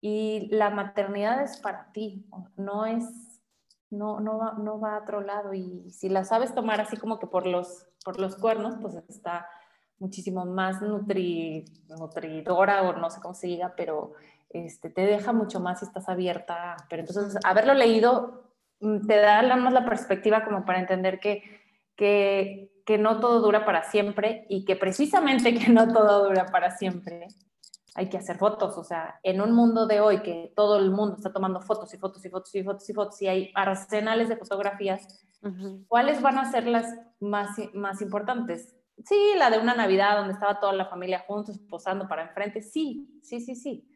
[0.00, 2.26] Y la maternidad es para ti,
[2.56, 3.04] no es,
[3.90, 5.52] no, no, va, no va a otro lado.
[5.52, 9.46] Y si la sabes tomar así como que por los por los cuernos, pues está
[9.98, 14.12] muchísimo más nutri, nutridora o no sé cómo se diga, pero
[14.48, 16.76] este, te deja mucho más si estás abierta.
[16.88, 21.42] Pero entonces, haberlo leído mm, te da más la perspectiva como para entender que,
[21.96, 26.70] que, que no todo dura para siempre y que precisamente que no todo dura para
[26.70, 27.28] siempre
[27.94, 31.16] hay que hacer fotos, o sea, en un mundo de hoy que todo el mundo
[31.16, 34.36] está tomando fotos y fotos y fotos y fotos y fotos y hay arsenales de
[34.36, 35.26] fotografías,
[35.88, 38.76] ¿cuáles van a ser las más, más importantes?
[39.04, 43.20] Sí, la de una Navidad donde estaba toda la familia juntos posando para enfrente, sí,
[43.22, 43.86] sí, sí, sí.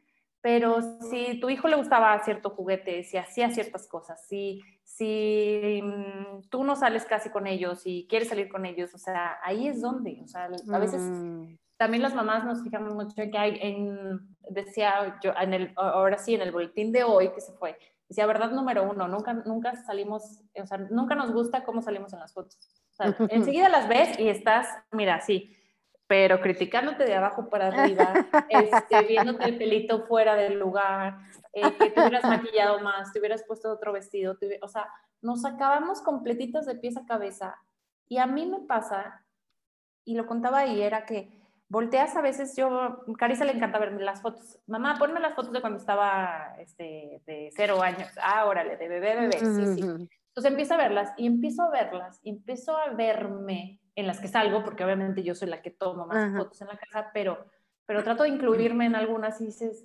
[0.40, 0.80] Pero
[1.10, 6.64] si tu hijo le gustaba cierto juguete, si hacía ciertas cosas, si, si mm, tú
[6.64, 10.20] no sales casi con ellos y quieres salir con ellos, o sea, ahí es donde,
[10.22, 14.36] o sea, a veces mm también las mamás nos fijamos mucho en que hay, en,
[14.48, 17.76] decía yo, en el, ahora sí, en el boletín de hoy que se fue,
[18.08, 22.20] decía, verdad número uno, nunca, nunca salimos, o sea, nunca nos gusta cómo salimos en
[22.20, 22.58] las fotos.
[22.92, 25.56] O sea, enseguida las ves y estás, mira, sí,
[26.06, 28.12] pero criticándote de abajo para arriba,
[28.48, 31.18] este, viéndote el pelito fuera del lugar,
[31.52, 34.88] eh, que te hubieras maquillado más, te hubieras puesto otro vestido, o sea,
[35.22, 37.56] nos acabamos completitos de pies a cabeza.
[38.06, 39.24] Y a mí me pasa,
[40.04, 41.43] y lo contaba ahí, era que
[41.74, 44.60] volteas a veces, yo, Carissa le encanta verme las fotos.
[44.68, 48.08] Mamá, ponme las fotos de cuando estaba este, de cero años.
[48.22, 49.38] Ah, órale, de bebé, bebé.
[49.40, 49.82] Sí, sí.
[49.82, 54.28] Entonces empiezo a verlas y empiezo a verlas y empiezo a verme en las que
[54.28, 57.44] salgo, porque obviamente yo soy la que tomo más fotos en la casa, pero,
[57.86, 59.84] pero trato de incluirme en algunas y dices,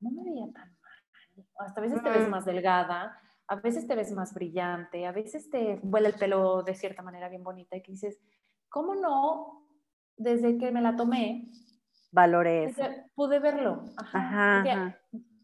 [0.00, 1.46] no me veía tan mal.
[1.58, 5.48] Hasta a veces te ves más delgada, a veces te ves más brillante, a veces
[5.48, 8.20] te vuela el pelo de cierta manera bien bonita y que dices,
[8.68, 9.62] ¿cómo no
[10.16, 11.50] desde que me la tomé,
[12.10, 12.74] valoré
[13.14, 13.84] Pude verlo.
[13.96, 14.96] Ajá,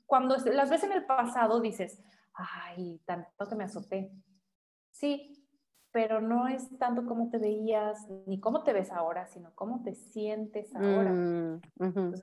[0.06, 2.02] Cuando las ves en el pasado dices,
[2.34, 4.12] ay, tanto que me azoté.
[4.90, 5.46] Sí,
[5.90, 9.94] pero no es tanto cómo te veías ni cómo te ves ahora, sino cómo te
[9.94, 11.10] sientes ahora.
[11.10, 11.60] Mm,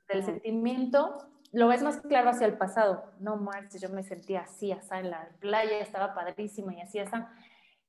[0.10, 1.18] el sentimiento
[1.52, 3.12] lo ves más claro hacia el pasado.
[3.20, 7.16] No, Marce, yo me sentía así, así en la playa, estaba padrísima y así, así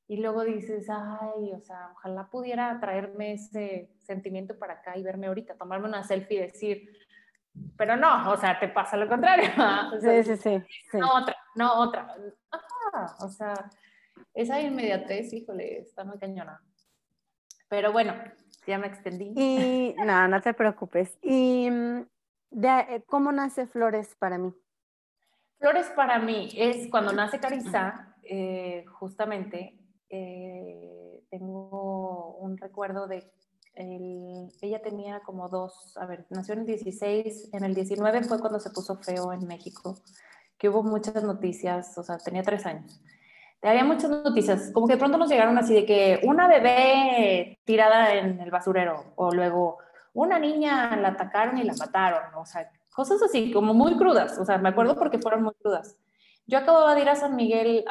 [0.09, 5.27] y luego dices, ay, o sea, ojalá pudiera traerme ese sentimiento para acá y verme
[5.27, 6.93] ahorita, tomarme una selfie y decir,
[7.77, 9.49] pero no, o sea, te pasa lo contrario.
[10.01, 12.15] sí, sí, sí, No otra, no otra.
[13.21, 13.55] o sea,
[14.33, 16.63] esa inmediatez, híjole, está muy cañona.
[17.69, 18.15] Pero bueno,
[18.67, 19.33] ya me extendí.
[19.37, 21.19] Y no, no te preocupes.
[21.21, 22.07] ¿Y mm,
[22.51, 24.55] de, cómo nace Flores para mí?
[25.59, 29.81] Flores para mí es cuando nace Carissa, eh, justamente
[30.11, 33.31] eh, tengo un recuerdo de
[33.77, 38.59] ella tenía como dos, a ver, nació en el 16, en el 19 fue cuando
[38.59, 39.99] se puso feo en México,
[40.57, 43.01] que hubo muchas noticias, o sea, tenía tres años.
[43.63, 48.15] Había muchas noticias, como que de pronto nos llegaron así de que una bebé tirada
[48.15, 49.79] en el basurero, o luego
[50.15, 54.45] una niña la atacaron y la mataron, o sea, cosas así, como muy crudas, o
[54.45, 55.97] sea, me acuerdo porque fueron muy crudas.
[56.47, 57.85] Yo acababa de ir a San Miguel,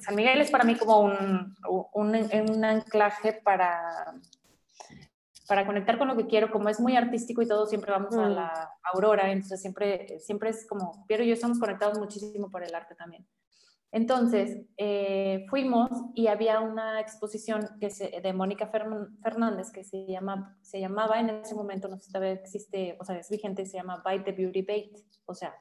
[0.00, 1.56] San Miguel es para mí como un,
[1.92, 2.14] un,
[2.48, 4.14] un anclaje para,
[5.50, 8.28] para conectar con lo que quiero, como es muy artístico y todo, siempre vamos a
[8.28, 8.34] mm.
[8.34, 12.72] la aurora, entonces siempre, siempre es como, Piero y yo estamos conectados muchísimo por el
[12.72, 13.26] arte también.
[13.90, 20.56] Entonces, eh, fuimos y había una exposición que se, de Mónica Fernández que se, llama,
[20.62, 23.78] se llamaba en ese momento, no sé si todavía existe, o sea, es vigente, se
[23.78, 24.96] llama Bite the Beauty Bait,
[25.26, 25.52] o sea,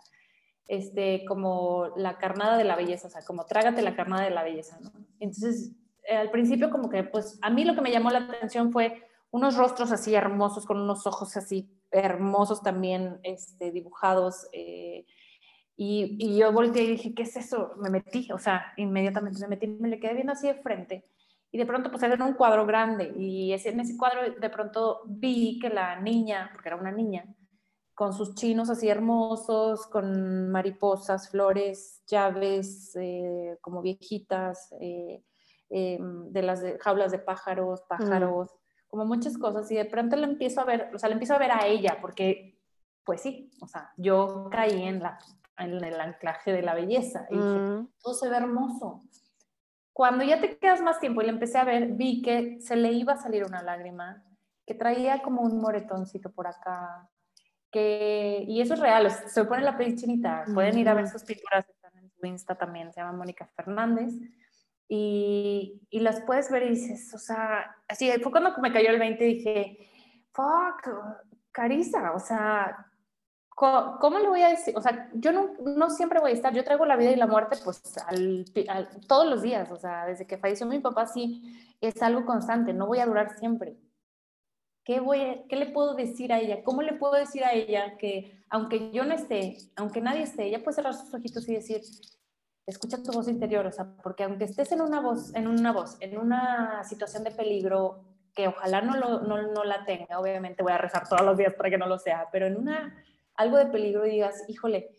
[0.70, 4.44] este, como la carnada de la belleza, o sea, como trágate la carnada de la
[4.44, 4.92] belleza, ¿no?
[5.20, 5.72] Entonces,
[6.04, 9.04] eh, al principio como que, pues, a mí lo que me llamó la atención fue
[9.32, 14.48] unos rostros así hermosos, con unos ojos así hermosos también este, dibujados.
[14.54, 15.08] Eh,
[15.76, 17.72] y, y, yo volteé y dije, ¿qué es eso?
[17.78, 21.04] Me metí, o sea, inmediatamente me metí, me le quedé viendo así de frente.
[21.52, 25.02] Y de pronto pues era un cuadro grande y ese, en ese cuadro de pronto
[25.08, 27.26] vi que la niña, porque era una niña,
[28.00, 35.22] con sus chinos así hermosos, con mariposas, flores, llaves, eh, como viejitas, eh,
[35.70, 38.56] de las jaulas de pájaros, pájaros,
[38.88, 41.40] como muchas cosas, y de pronto le empiezo a ver, o sea, le empiezo a
[41.40, 42.58] ver a ella, porque,
[43.04, 45.20] pues sí, o sea, yo caí en, la,
[45.58, 47.90] en el anclaje de la belleza, y dije, mm.
[48.02, 49.04] todo se ve hermoso.
[49.92, 52.94] Cuando ya te quedas más tiempo y le empecé a ver, vi que se le
[52.94, 54.24] iba a salir una lágrima,
[54.66, 57.10] que traía como un moretoncito por acá,
[57.72, 61.24] que, y eso es real, se pone la piel chinita, pueden ir a ver sus
[61.24, 64.14] pinturas, están en su Insta también, se llama Mónica Fernández,
[64.88, 68.98] y, y, las puedes ver y dices, o sea, así fue cuando me cayó el
[68.98, 69.90] 20 y dije,
[70.32, 70.90] fuck,
[71.52, 72.90] Carisa, o sea,
[73.60, 74.76] ¿cómo, le voy a decir?
[74.78, 77.28] O sea, yo no, no, siempre voy a estar, yo traigo la vida y la
[77.28, 78.46] muerte pues al,
[79.08, 82.88] todos los días, o sea, desde que falleció mi papá sí es algo constante, no
[82.88, 83.76] voy a durar siempre.
[84.84, 86.64] ¿Qué, voy ¿Qué le puedo decir a ella?
[86.64, 90.64] ¿Cómo le puedo decir a ella que aunque yo no esté, aunque nadie esté, ella
[90.64, 91.82] puede cerrar sus ojitos y decir,
[92.66, 95.98] escucha tu voz interior, o sea, porque aunque estés en una voz, en una voz,
[96.00, 98.04] en una situación de peligro,
[98.34, 101.54] que ojalá no, lo, no, no, la tenga, obviamente voy a rezar todos los días
[101.54, 103.04] para que no lo sea, pero en una,
[103.36, 104.92] algo de peligro y digas, híjole,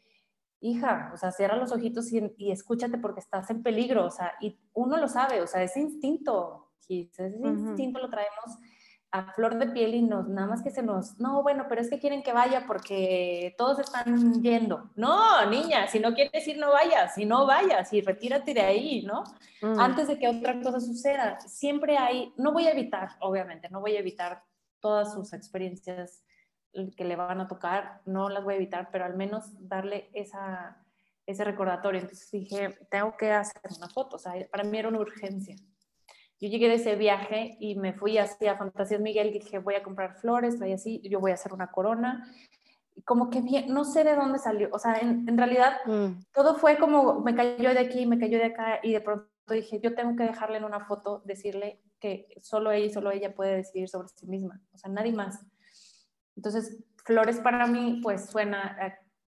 [0.60, 4.34] hija, o sea, cierra los ojitos y, y escúchate porque estás en peligro, o sea,
[4.40, 8.58] y uno lo sabe, o sea, ese instinto, ese instinto lo traemos
[9.12, 11.90] a flor de piel y nos, nada más que se nos, no, bueno, pero es
[11.90, 14.90] que quieren que vaya porque todos están yendo.
[14.94, 19.02] No, niña, si no quieres ir, no vayas, si no vayas y retírate de ahí,
[19.02, 19.24] ¿no?
[19.62, 19.80] Mm.
[19.80, 23.96] Antes de que otra cosa suceda, siempre hay, no voy a evitar, obviamente, no voy
[23.96, 24.44] a evitar
[24.78, 26.24] todas sus experiencias
[26.96, 30.84] que le van a tocar, no las voy a evitar, pero al menos darle esa,
[31.26, 32.00] ese recordatorio.
[32.00, 35.56] Entonces dije, tengo que hacer una foto, o sea, para mí era una urgencia.
[36.40, 39.74] Yo llegué de ese viaje y me fui así a Fantasías Miguel y dije, voy
[39.74, 42.26] a comprar flores, voy así, yo voy a hacer una corona.
[42.94, 46.22] Y como que bien, no sé de dónde salió, o sea, en, en realidad mm.
[46.32, 49.80] todo fue como, me cayó de aquí, me cayó de acá y de pronto dije,
[49.80, 53.56] yo tengo que dejarle en una foto, decirle que solo ella y solo ella puede
[53.56, 55.44] decidir sobre sí misma, o sea, nadie más.
[56.36, 58.76] Entonces, flores para mí, pues suena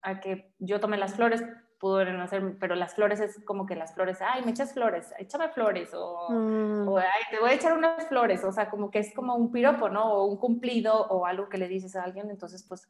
[0.03, 1.41] a, a que yo tomé las flores,
[1.79, 5.49] pudieron hacer, pero las flores es como que las flores, ay, me echas flores, échame
[5.49, 6.87] flores, o, mm.
[6.87, 9.51] o, ay, te voy a echar unas flores, o sea, como que es como un
[9.51, 10.13] piropo, ¿no?
[10.13, 12.89] O un cumplido o algo que le dices a alguien, entonces pues,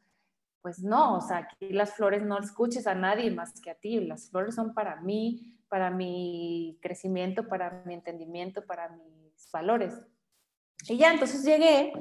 [0.62, 4.00] pues no, o sea, aquí las flores no escuches a nadie más que a ti,
[4.00, 9.94] las flores son para mí, para mi crecimiento, para mi entendimiento, para mis valores.
[10.88, 11.92] Y ya, entonces llegué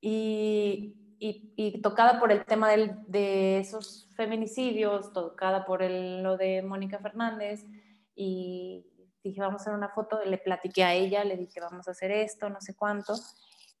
[0.00, 6.62] y, y, tocada por el tema del, de esos feminicidios, tocada por el, lo de
[6.62, 7.64] Mónica Fernández,
[8.16, 8.84] y
[9.22, 12.10] dije, vamos a hacer una foto, le platiqué a ella, le dije, vamos a hacer
[12.10, 13.14] esto, no sé cuánto.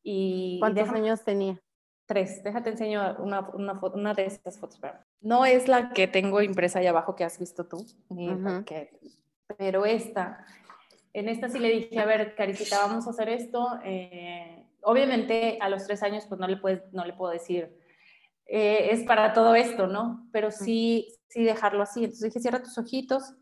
[0.04, 1.60] Y, ¿Cuántos años tenía?
[2.06, 4.80] Tres, déjate enseño una, una, una de estas fotos.
[5.20, 7.84] No es la que tengo impresa ahí abajo que has visto tú,
[9.58, 10.44] pero esta,
[11.12, 13.80] en esta sí le dije, a ver, Caricita, vamos a hacer esto.
[13.84, 17.76] Eh, obviamente a los tres años pues no le, puedes, no le puedo decir,
[18.46, 20.28] eh, es para todo esto, ¿no?
[20.32, 22.04] Pero sí, sí dejarlo así.
[22.04, 23.34] Entonces dije, cierra tus ojitos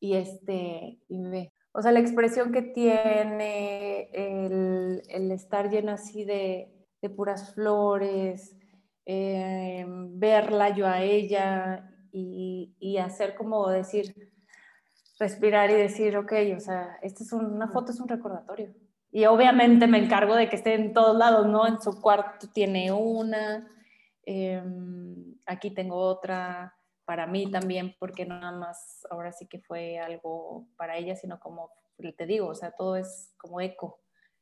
[0.00, 1.52] y, este, y ve.
[1.72, 8.56] O sea, la expresión que tiene, el, el estar llena así de, de puras flores,
[9.06, 14.32] eh, verla yo a ella y, y, hacer como decir,
[15.18, 18.74] respirar y decir, ok, o sea, esta es una foto, es un recordatorio
[19.10, 21.66] Y obviamente me encargo de que esté en todos lados, ¿no?
[21.66, 23.66] En su cuarto tiene una,
[24.24, 30.66] em, aquí tengo otra para mí también, porque nada más ahora sí que fue algo
[30.76, 31.70] para ella, sino como
[32.16, 34.00] te digo, o sea, todo es como eco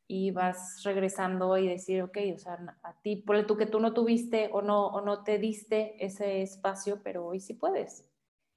[0.09, 3.93] y vas regresando y decir, ok, o sea, a ti, por tú que tú no
[3.93, 8.05] tuviste o no, o no te diste ese espacio, pero hoy sí puedes.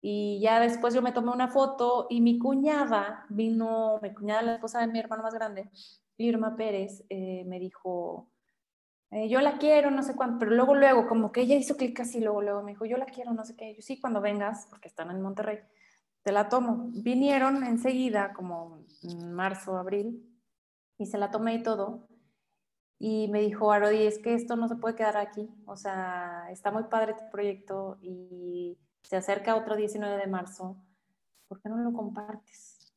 [0.02, 4.54] Y ya después yo me tomé una foto y mi cuñada vino, mi cuñada, la
[4.56, 5.70] esposa de mi hermano más grande,
[6.18, 8.30] Irma Pérez, eh, me dijo,
[9.12, 12.00] eh, yo la quiero, no sé cuándo, pero luego, luego, como que ella hizo clic
[12.00, 13.76] así, luego, luego me dijo, yo la quiero, no sé qué.
[13.76, 15.60] Yo sí, cuando vengas, porque están en Monterrey,
[16.24, 16.90] te la tomo.
[16.94, 20.24] Vinieron enseguida, como en marzo, abril,
[20.98, 22.08] y se la tomé y todo.
[23.00, 25.50] Y me dijo, Arodi, es que esto no se puede quedar aquí.
[25.66, 30.78] O sea, está muy padre tu proyecto y se acerca otro 19 de marzo.
[31.48, 32.94] ¿Por qué no lo compartes?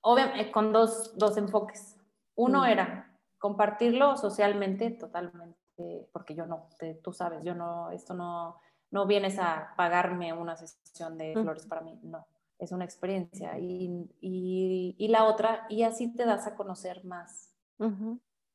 [0.00, 1.96] Obviamente, con dos, dos enfoques.
[2.36, 6.68] Uno era compartirlo socialmente totalmente, porque yo no,
[7.02, 11.80] tú sabes, yo no, esto no, no vienes a pagarme una sesión de flores para
[11.80, 12.26] mí, no
[12.58, 13.58] es una experiencia.
[13.58, 17.54] Y, y, la otra, y así te das a conocer más.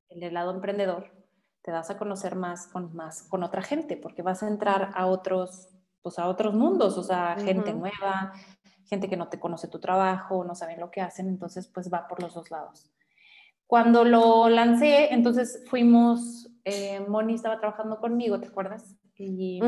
[0.09, 1.11] El lado emprendedor,
[1.61, 5.07] te das a conocer más con, más con otra gente, porque vas a entrar a
[5.07, 5.69] otros,
[6.03, 8.33] pues a otros mundos, o sea, gente nueva,
[8.85, 12.07] gente que no te conoce tu trabajo, no saben lo que hacen, entonces pues va
[12.07, 12.91] por los dos lados.
[13.65, 18.95] Cuando lo lancé, entonces fuimos, eh, Moni estaba trabajando conmigo, ¿te acuerdas?
[19.15, 19.61] Y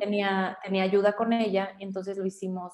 [0.00, 2.72] Tenía, tenía ayuda con ella, entonces lo hicimos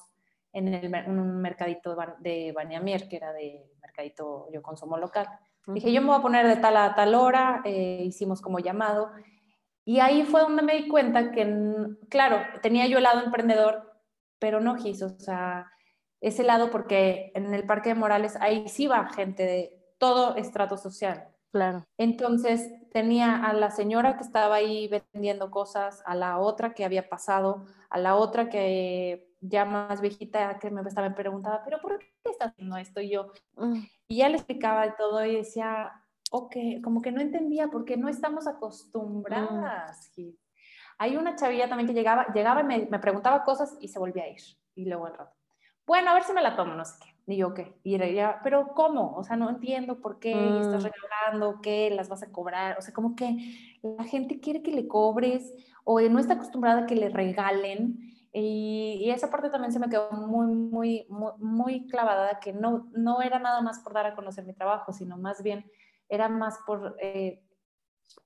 [0.53, 5.27] en, el, un mercadito de Baniamier, que era de mercadito yo consumo local.
[5.67, 9.09] Dije, yo me voy a poner de tal a tal hora, eh, hicimos como llamado.
[9.85, 11.47] Y ahí fue donde me di cuenta que,
[12.09, 14.01] claro, tenía yo el lado emprendedor,
[14.39, 15.71] pero no quiso, o sea,
[16.21, 20.75] ese lado porque en el Parque de Morales ahí sí va gente de todo estrato
[20.75, 21.27] social.
[21.51, 21.85] Claro.
[21.97, 27.07] Entonces tenía a la señora que estaba ahí vendiendo cosas, a la otra que había
[27.07, 31.99] pasado, a la otra que ya más viejita que me, estaba, me preguntaba, pero ¿por
[31.99, 33.01] qué estás haciendo esto?
[33.01, 33.83] Y yo, mm.
[34.07, 35.91] y ya le explicaba todo y decía,
[36.35, 40.11] ok, como que no entendía porque no estamos acostumbradas.
[40.17, 40.29] Mm.
[40.97, 44.23] Hay una chavilla también que llegaba, llegaba y me, me, preguntaba cosas y se volvía
[44.23, 44.41] a ir.
[44.75, 45.33] Y luego al rato,
[45.87, 47.33] bueno, a ver si me la tomo, no sé qué.
[47.33, 47.79] Y yo, ¿qué?
[47.83, 49.15] Y ella, pero ¿cómo?
[49.15, 50.87] O sea, no entiendo por qué estás mm.
[50.87, 52.77] regalando, qué las vas a cobrar.
[52.77, 55.53] O sea, como que la gente quiere que le cobres
[55.85, 58.05] o no está acostumbrada a que le regalen
[58.37, 61.07] y, esa parte también se me quedó muy, muy,
[61.39, 65.15] muy, clavada, que no, no era nada más por dar a conocer mi trabajo, sino
[65.17, 65.71] más bien
[66.09, 67.41] era más por, eh,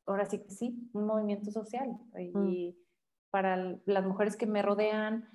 [0.05, 1.97] ahora sí que sí, un movimiento social.
[2.17, 2.75] Y mm.
[3.31, 5.29] para las mujeres que me rodean,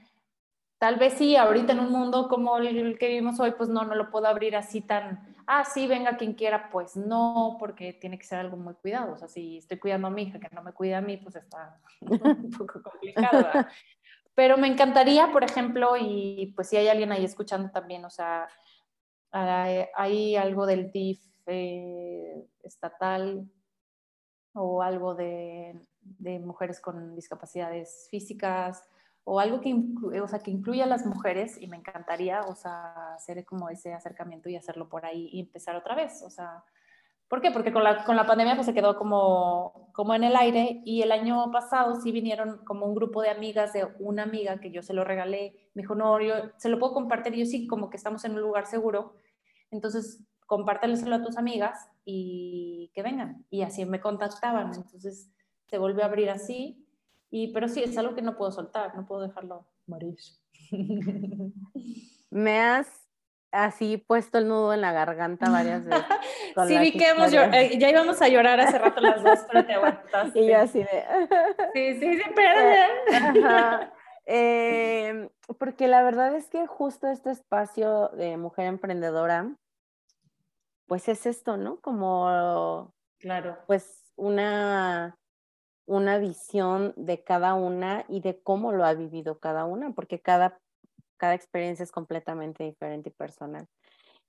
[0.79, 3.95] tal vez sí, ahorita en un mundo como el que vivimos hoy, pues no, no
[3.95, 8.27] lo puedo abrir así tan, ah, sí, venga quien quiera, pues no, porque tiene que
[8.27, 9.15] ser algo muy cuidado.
[9.15, 11.37] O sea, si estoy cuidando a mi hija que no me cuida a mí, pues
[11.37, 13.67] está un poco complicado.
[14.35, 18.49] Pero me encantaría, por ejemplo, y pues si hay alguien ahí escuchando también, o sea,
[19.31, 23.51] hay algo del DIF eh, estatal
[24.55, 25.81] o algo de,
[26.43, 28.83] mujeres con discapacidades físicas
[29.25, 29.75] o algo que,
[30.21, 33.95] o sea, que incluya a las mujeres y me encantaría, o sea, hacer como ese
[33.95, 36.63] acercamiento y hacerlo por ahí y empezar otra vez, o sea,
[37.29, 37.51] ¿Por qué?
[37.51, 41.03] Porque con la, con la pandemia pues se quedó como, como en el aire y
[41.03, 44.83] el año pasado sí vinieron como un grupo de amigas de una amiga que yo
[44.83, 45.71] se lo regalé.
[45.75, 47.35] Me dijo, no, yo se lo puedo compartir.
[47.35, 49.17] yo sí, como que estamos en un lugar seguro.
[49.71, 53.45] Entonces, compártelo a tus amigas y que vengan.
[53.51, 54.75] Y así me contactaban.
[54.75, 55.31] Entonces,
[55.67, 56.87] se volvió a abrir así.
[57.31, 60.17] Y, pero sí, es algo que no puedo soltar, no puedo dejarlo morir.
[62.31, 63.05] Me has
[63.51, 66.05] así puesto el nudo en la garganta varias veces.
[66.69, 69.75] sí, vi que hemos eh, ya íbamos a llorar hace rato las dos, pero te
[69.75, 70.41] aguantaste.
[70.41, 71.05] Y yo así de...
[71.73, 73.91] sí, sí, sí, pero...
[74.27, 75.29] Eh,
[75.59, 79.55] porque la verdad es que justo este espacio de mujer emprendedora,
[80.87, 81.81] pues es esto, ¿no?
[81.81, 85.17] Como, claro, pues una,
[85.87, 90.61] una visión de cada una y de cómo lo ha vivido cada una, porque cada
[91.17, 93.67] cada experiencia es completamente diferente y personal.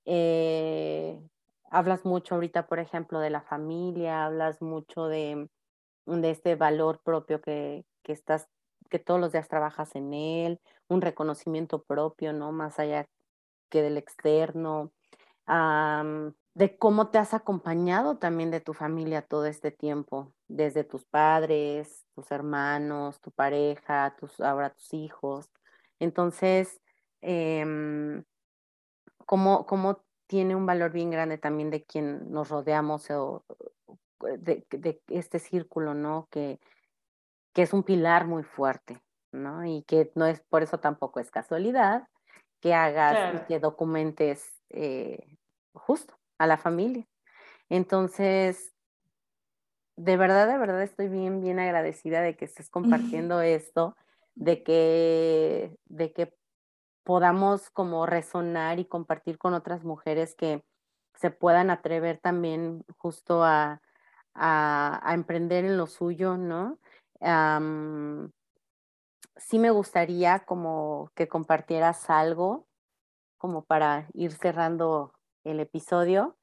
[0.06, 1.20] Eh,
[1.70, 5.48] hablas mucho ahorita, por ejemplo, de la familia, hablas mucho de,
[6.06, 8.48] de este valor propio que, que, estás,
[8.88, 12.52] que todos los días trabajas en él, un reconocimiento propio, ¿no?
[12.52, 13.06] Más allá
[13.68, 14.92] que del externo,
[16.56, 22.06] de cómo te has acompañado también de tu familia todo este tiempo, desde tus padres,
[22.14, 25.50] tus hermanos, tu pareja, tus, ahora tus hijos.
[25.98, 26.80] Entonces,
[27.20, 27.62] eh,
[29.26, 29.66] ¿cómo,
[30.26, 33.44] tiene un valor bien grande también de quien nos rodeamos o
[34.38, 36.26] de, de este círculo, ¿no?
[36.30, 36.58] Que,
[37.52, 39.66] que es un pilar muy fuerte, ¿no?
[39.66, 42.08] Y que no es, por eso tampoco es casualidad
[42.60, 45.36] que hagas y que documentes eh,
[45.74, 47.06] justo a la familia.
[47.68, 48.74] Entonces,
[49.96, 53.96] de verdad, de verdad estoy bien, bien agradecida de que estés compartiendo esto,
[54.34, 56.34] de que, de que
[57.02, 60.64] podamos como resonar y compartir con otras mujeres que
[61.14, 63.80] se puedan atrever también justo a,
[64.34, 66.78] a, emprender en lo suyo, ¿no?
[69.36, 72.66] sí me gustaría como que compartieras algo
[73.38, 75.15] como para ir cerrando
[75.50, 76.36] el episodio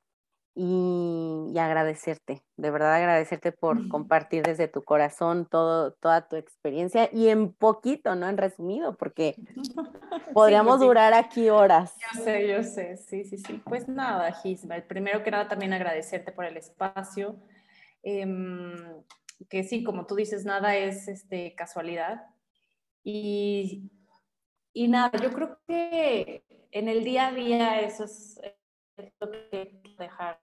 [0.55, 7.29] y, agradecerte, de verdad agradecerte por compartir desde tu corazón todo, toda tu experiencia y
[7.29, 8.29] en poquito, ¿no?
[8.29, 9.35] En resumido, porque
[10.33, 11.95] podríamos durar aquí horas.
[12.13, 13.61] Yo sé, yo sé, sí, sí, sí.
[13.65, 17.35] Pues nada, Gisma, primero que nada también agradecerte por el espacio.
[18.03, 18.75] Em,
[19.49, 22.27] que sí, como tú dices, nada es este, casualidad.
[23.03, 23.89] Y,
[24.71, 28.39] y nada, yo creo que en el día a día eso es,
[29.19, 30.39] lo que dejar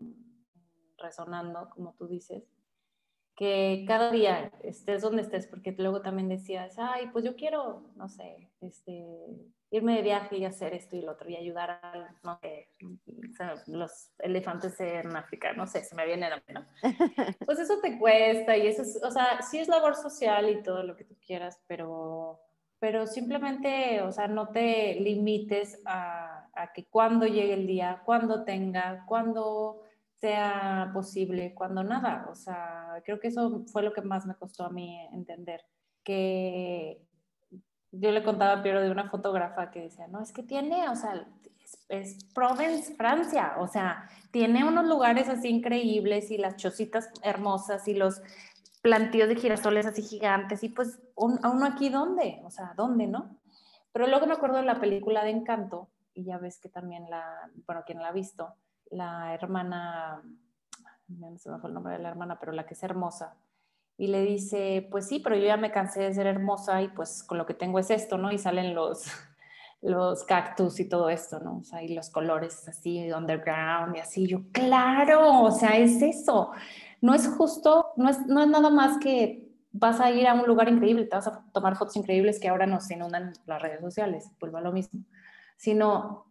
[0.98, 2.44] resonando, como tú dices,
[3.36, 8.08] que cada día estés donde estés, porque luego también decías, ay, pues yo quiero, no
[8.08, 9.02] sé, este,
[9.70, 12.68] irme de viaje y hacer esto y lo otro y ayudar a, no sé,
[13.66, 16.66] los elefantes en África, no sé, se me viene la ¿no?
[17.46, 20.82] Pues eso te cuesta y eso es, o sea, sí es labor social y todo
[20.82, 22.40] lo que tú quieras, pero,
[22.80, 28.44] pero simplemente, o sea, no te limites a, a que cuando llegue el día, cuando
[28.44, 29.82] tenga, cuando
[30.20, 34.64] sea posible, cuando nada, o sea, creo que eso fue lo que más me costó
[34.64, 35.64] a mí entender,
[36.02, 37.02] que
[37.92, 40.96] yo le contaba a Piero de una fotógrafa que decía, no, es que tiene, o
[40.96, 41.26] sea,
[41.88, 47.94] es, Provence, Francia, o sea, tiene unos lugares así increíbles y las chocitas hermosas y
[47.94, 48.22] los
[48.82, 53.06] plantíos de girasoles así gigantes y pues un, a uno aquí dónde, o sea, ¿dónde,
[53.06, 53.36] no?
[53.92, 57.50] Pero luego me acuerdo de la película de Encanto y ya ves que también la,
[57.66, 58.54] bueno, quien la ha visto,
[58.90, 60.22] la hermana,
[61.08, 63.36] no se me fue el nombre de la hermana, pero la que es hermosa,
[64.00, 67.22] y le dice, pues sí, pero yo ya me cansé de ser hermosa y pues
[67.22, 68.32] con lo que tengo es esto, ¿no?
[68.32, 69.04] Y salen los,
[69.82, 71.58] los cactus y todo esto, ¿no?
[71.58, 74.26] O sea, y los colores así, underground y así.
[74.26, 76.50] Yo, claro, o sea, es eso.
[77.00, 80.46] No es justo, no es, no es nada más que vas a ir a un
[80.46, 84.30] lugar increíble, te vas a tomar fotos increíbles que ahora nos inundan las redes sociales,
[84.40, 85.04] vuelvo a lo mismo,
[85.56, 86.26] sino,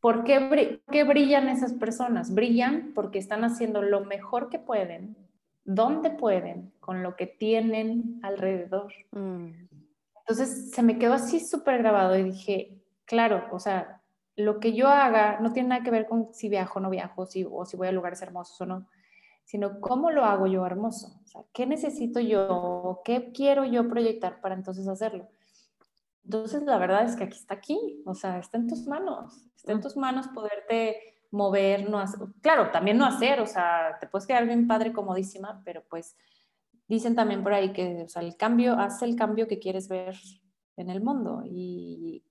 [0.00, 2.34] ¿por qué, qué brillan esas personas?
[2.34, 5.16] Brillan porque están haciendo lo mejor que pueden
[5.64, 8.92] dónde pueden, con lo que tienen alrededor.
[9.12, 9.50] Mm.
[10.18, 14.00] Entonces se me quedó así súper grabado y dije, claro, o sea,
[14.36, 17.26] lo que yo haga no tiene nada que ver con si viajo o no viajo,
[17.26, 18.86] si, o si voy a lugares hermosos o no,
[19.50, 21.08] sino cómo lo hago yo hermoso.
[21.24, 23.00] O sea, ¿qué necesito yo?
[23.04, 25.26] ¿Qué quiero yo proyectar para entonces hacerlo?
[26.24, 29.72] Entonces, la verdad es que aquí está aquí, o sea, está en tus manos, está
[29.72, 34.24] en tus manos poderte mover, no hacer, claro, también no hacer, o sea, te puedes
[34.24, 36.16] quedar bien padre, comodísima, pero pues
[36.86, 40.14] dicen también por ahí que, o sea, el cambio, hace el cambio que quieres ver
[40.76, 41.42] en el mundo.
[41.44, 42.22] Y,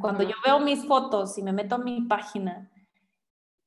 [0.00, 2.70] cuando yo veo mis fotos y me meto a mi página,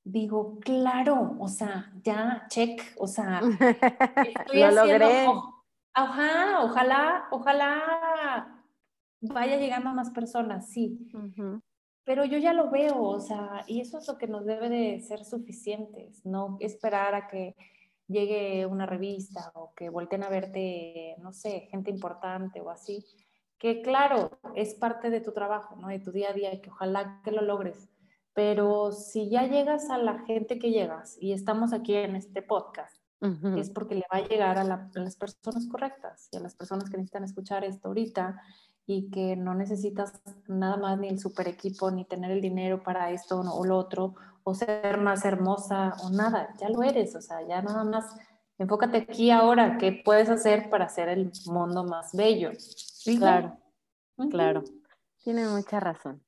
[0.06, 3.42] digo, claro, o sea, ya, check, o sea,
[4.26, 5.28] estoy Lo logré.
[5.98, 8.62] Ojalá, ojalá, ojalá
[9.22, 11.10] vaya llegando a más personas, sí
[12.06, 15.00] pero yo ya lo veo, o sea, y eso es lo que nos debe de
[15.02, 17.56] ser suficientes, no esperar a que
[18.08, 23.04] llegue una revista o que volteen a verte, no sé, gente importante o así,
[23.58, 25.88] que claro, es parte de tu trabajo, ¿no?
[25.88, 27.90] De tu día a día y que ojalá que lo logres.
[28.36, 32.96] Pero si ya llegas a la gente que llegas y estamos aquí en este podcast,
[33.58, 36.92] es porque le va a llegar a, a, las personas correctas y a las personas
[36.92, 38.40] que necesitan escuchar esto ahorita
[38.86, 43.10] y que no necesitas nada más ni el super equipo, ni tener el dinero para
[43.10, 44.14] esto o lo otro,
[44.44, 48.06] o ser más hermosa o nada, ya lo eres, o sea, ya nada más
[48.60, 52.52] enfócate aquí ahora, ¿qué puedes hacer para hacer el mundo más bello?
[53.18, 53.58] claro,
[54.30, 54.64] claro,
[55.24, 56.22] tiene mucha razón.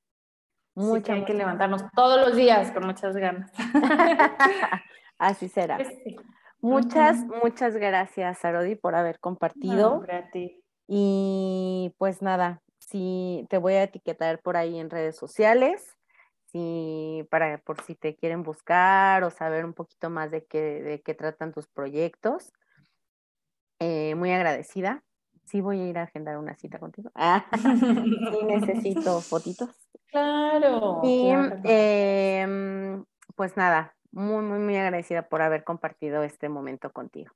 [0.78, 3.52] Hay que levantarnos todos los días con muchas ganas.
[5.18, 5.78] Así será.
[5.78, 5.90] Pues
[6.62, 10.04] muchas, muchas gracias, Arodi, por haber compartido.
[10.88, 15.98] Y pues nada, si te voy a etiquetar por ahí en redes sociales,
[16.52, 21.02] si, para, por si te quieren buscar o saber un poquito más de qué, de
[21.02, 22.54] qué tratan tus proyectos.
[23.80, 25.04] Eh, muy agradecida
[25.48, 27.12] sí voy a ir a agendar una cita contigo.
[27.16, 29.70] Ah, sí necesito fotitos.
[30.12, 31.02] Claro.
[31.04, 31.30] Y
[31.64, 33.04] em,
[33.36, 37.34] pues nada, muy, muy, muy agradecida por haber compartido este momento contigo.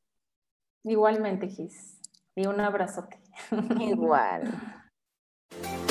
[0.83, 1.99] Igualmente, Gis.
[2.35, 3.19] Y un abrazote.
[3.79, 4.53] Igual.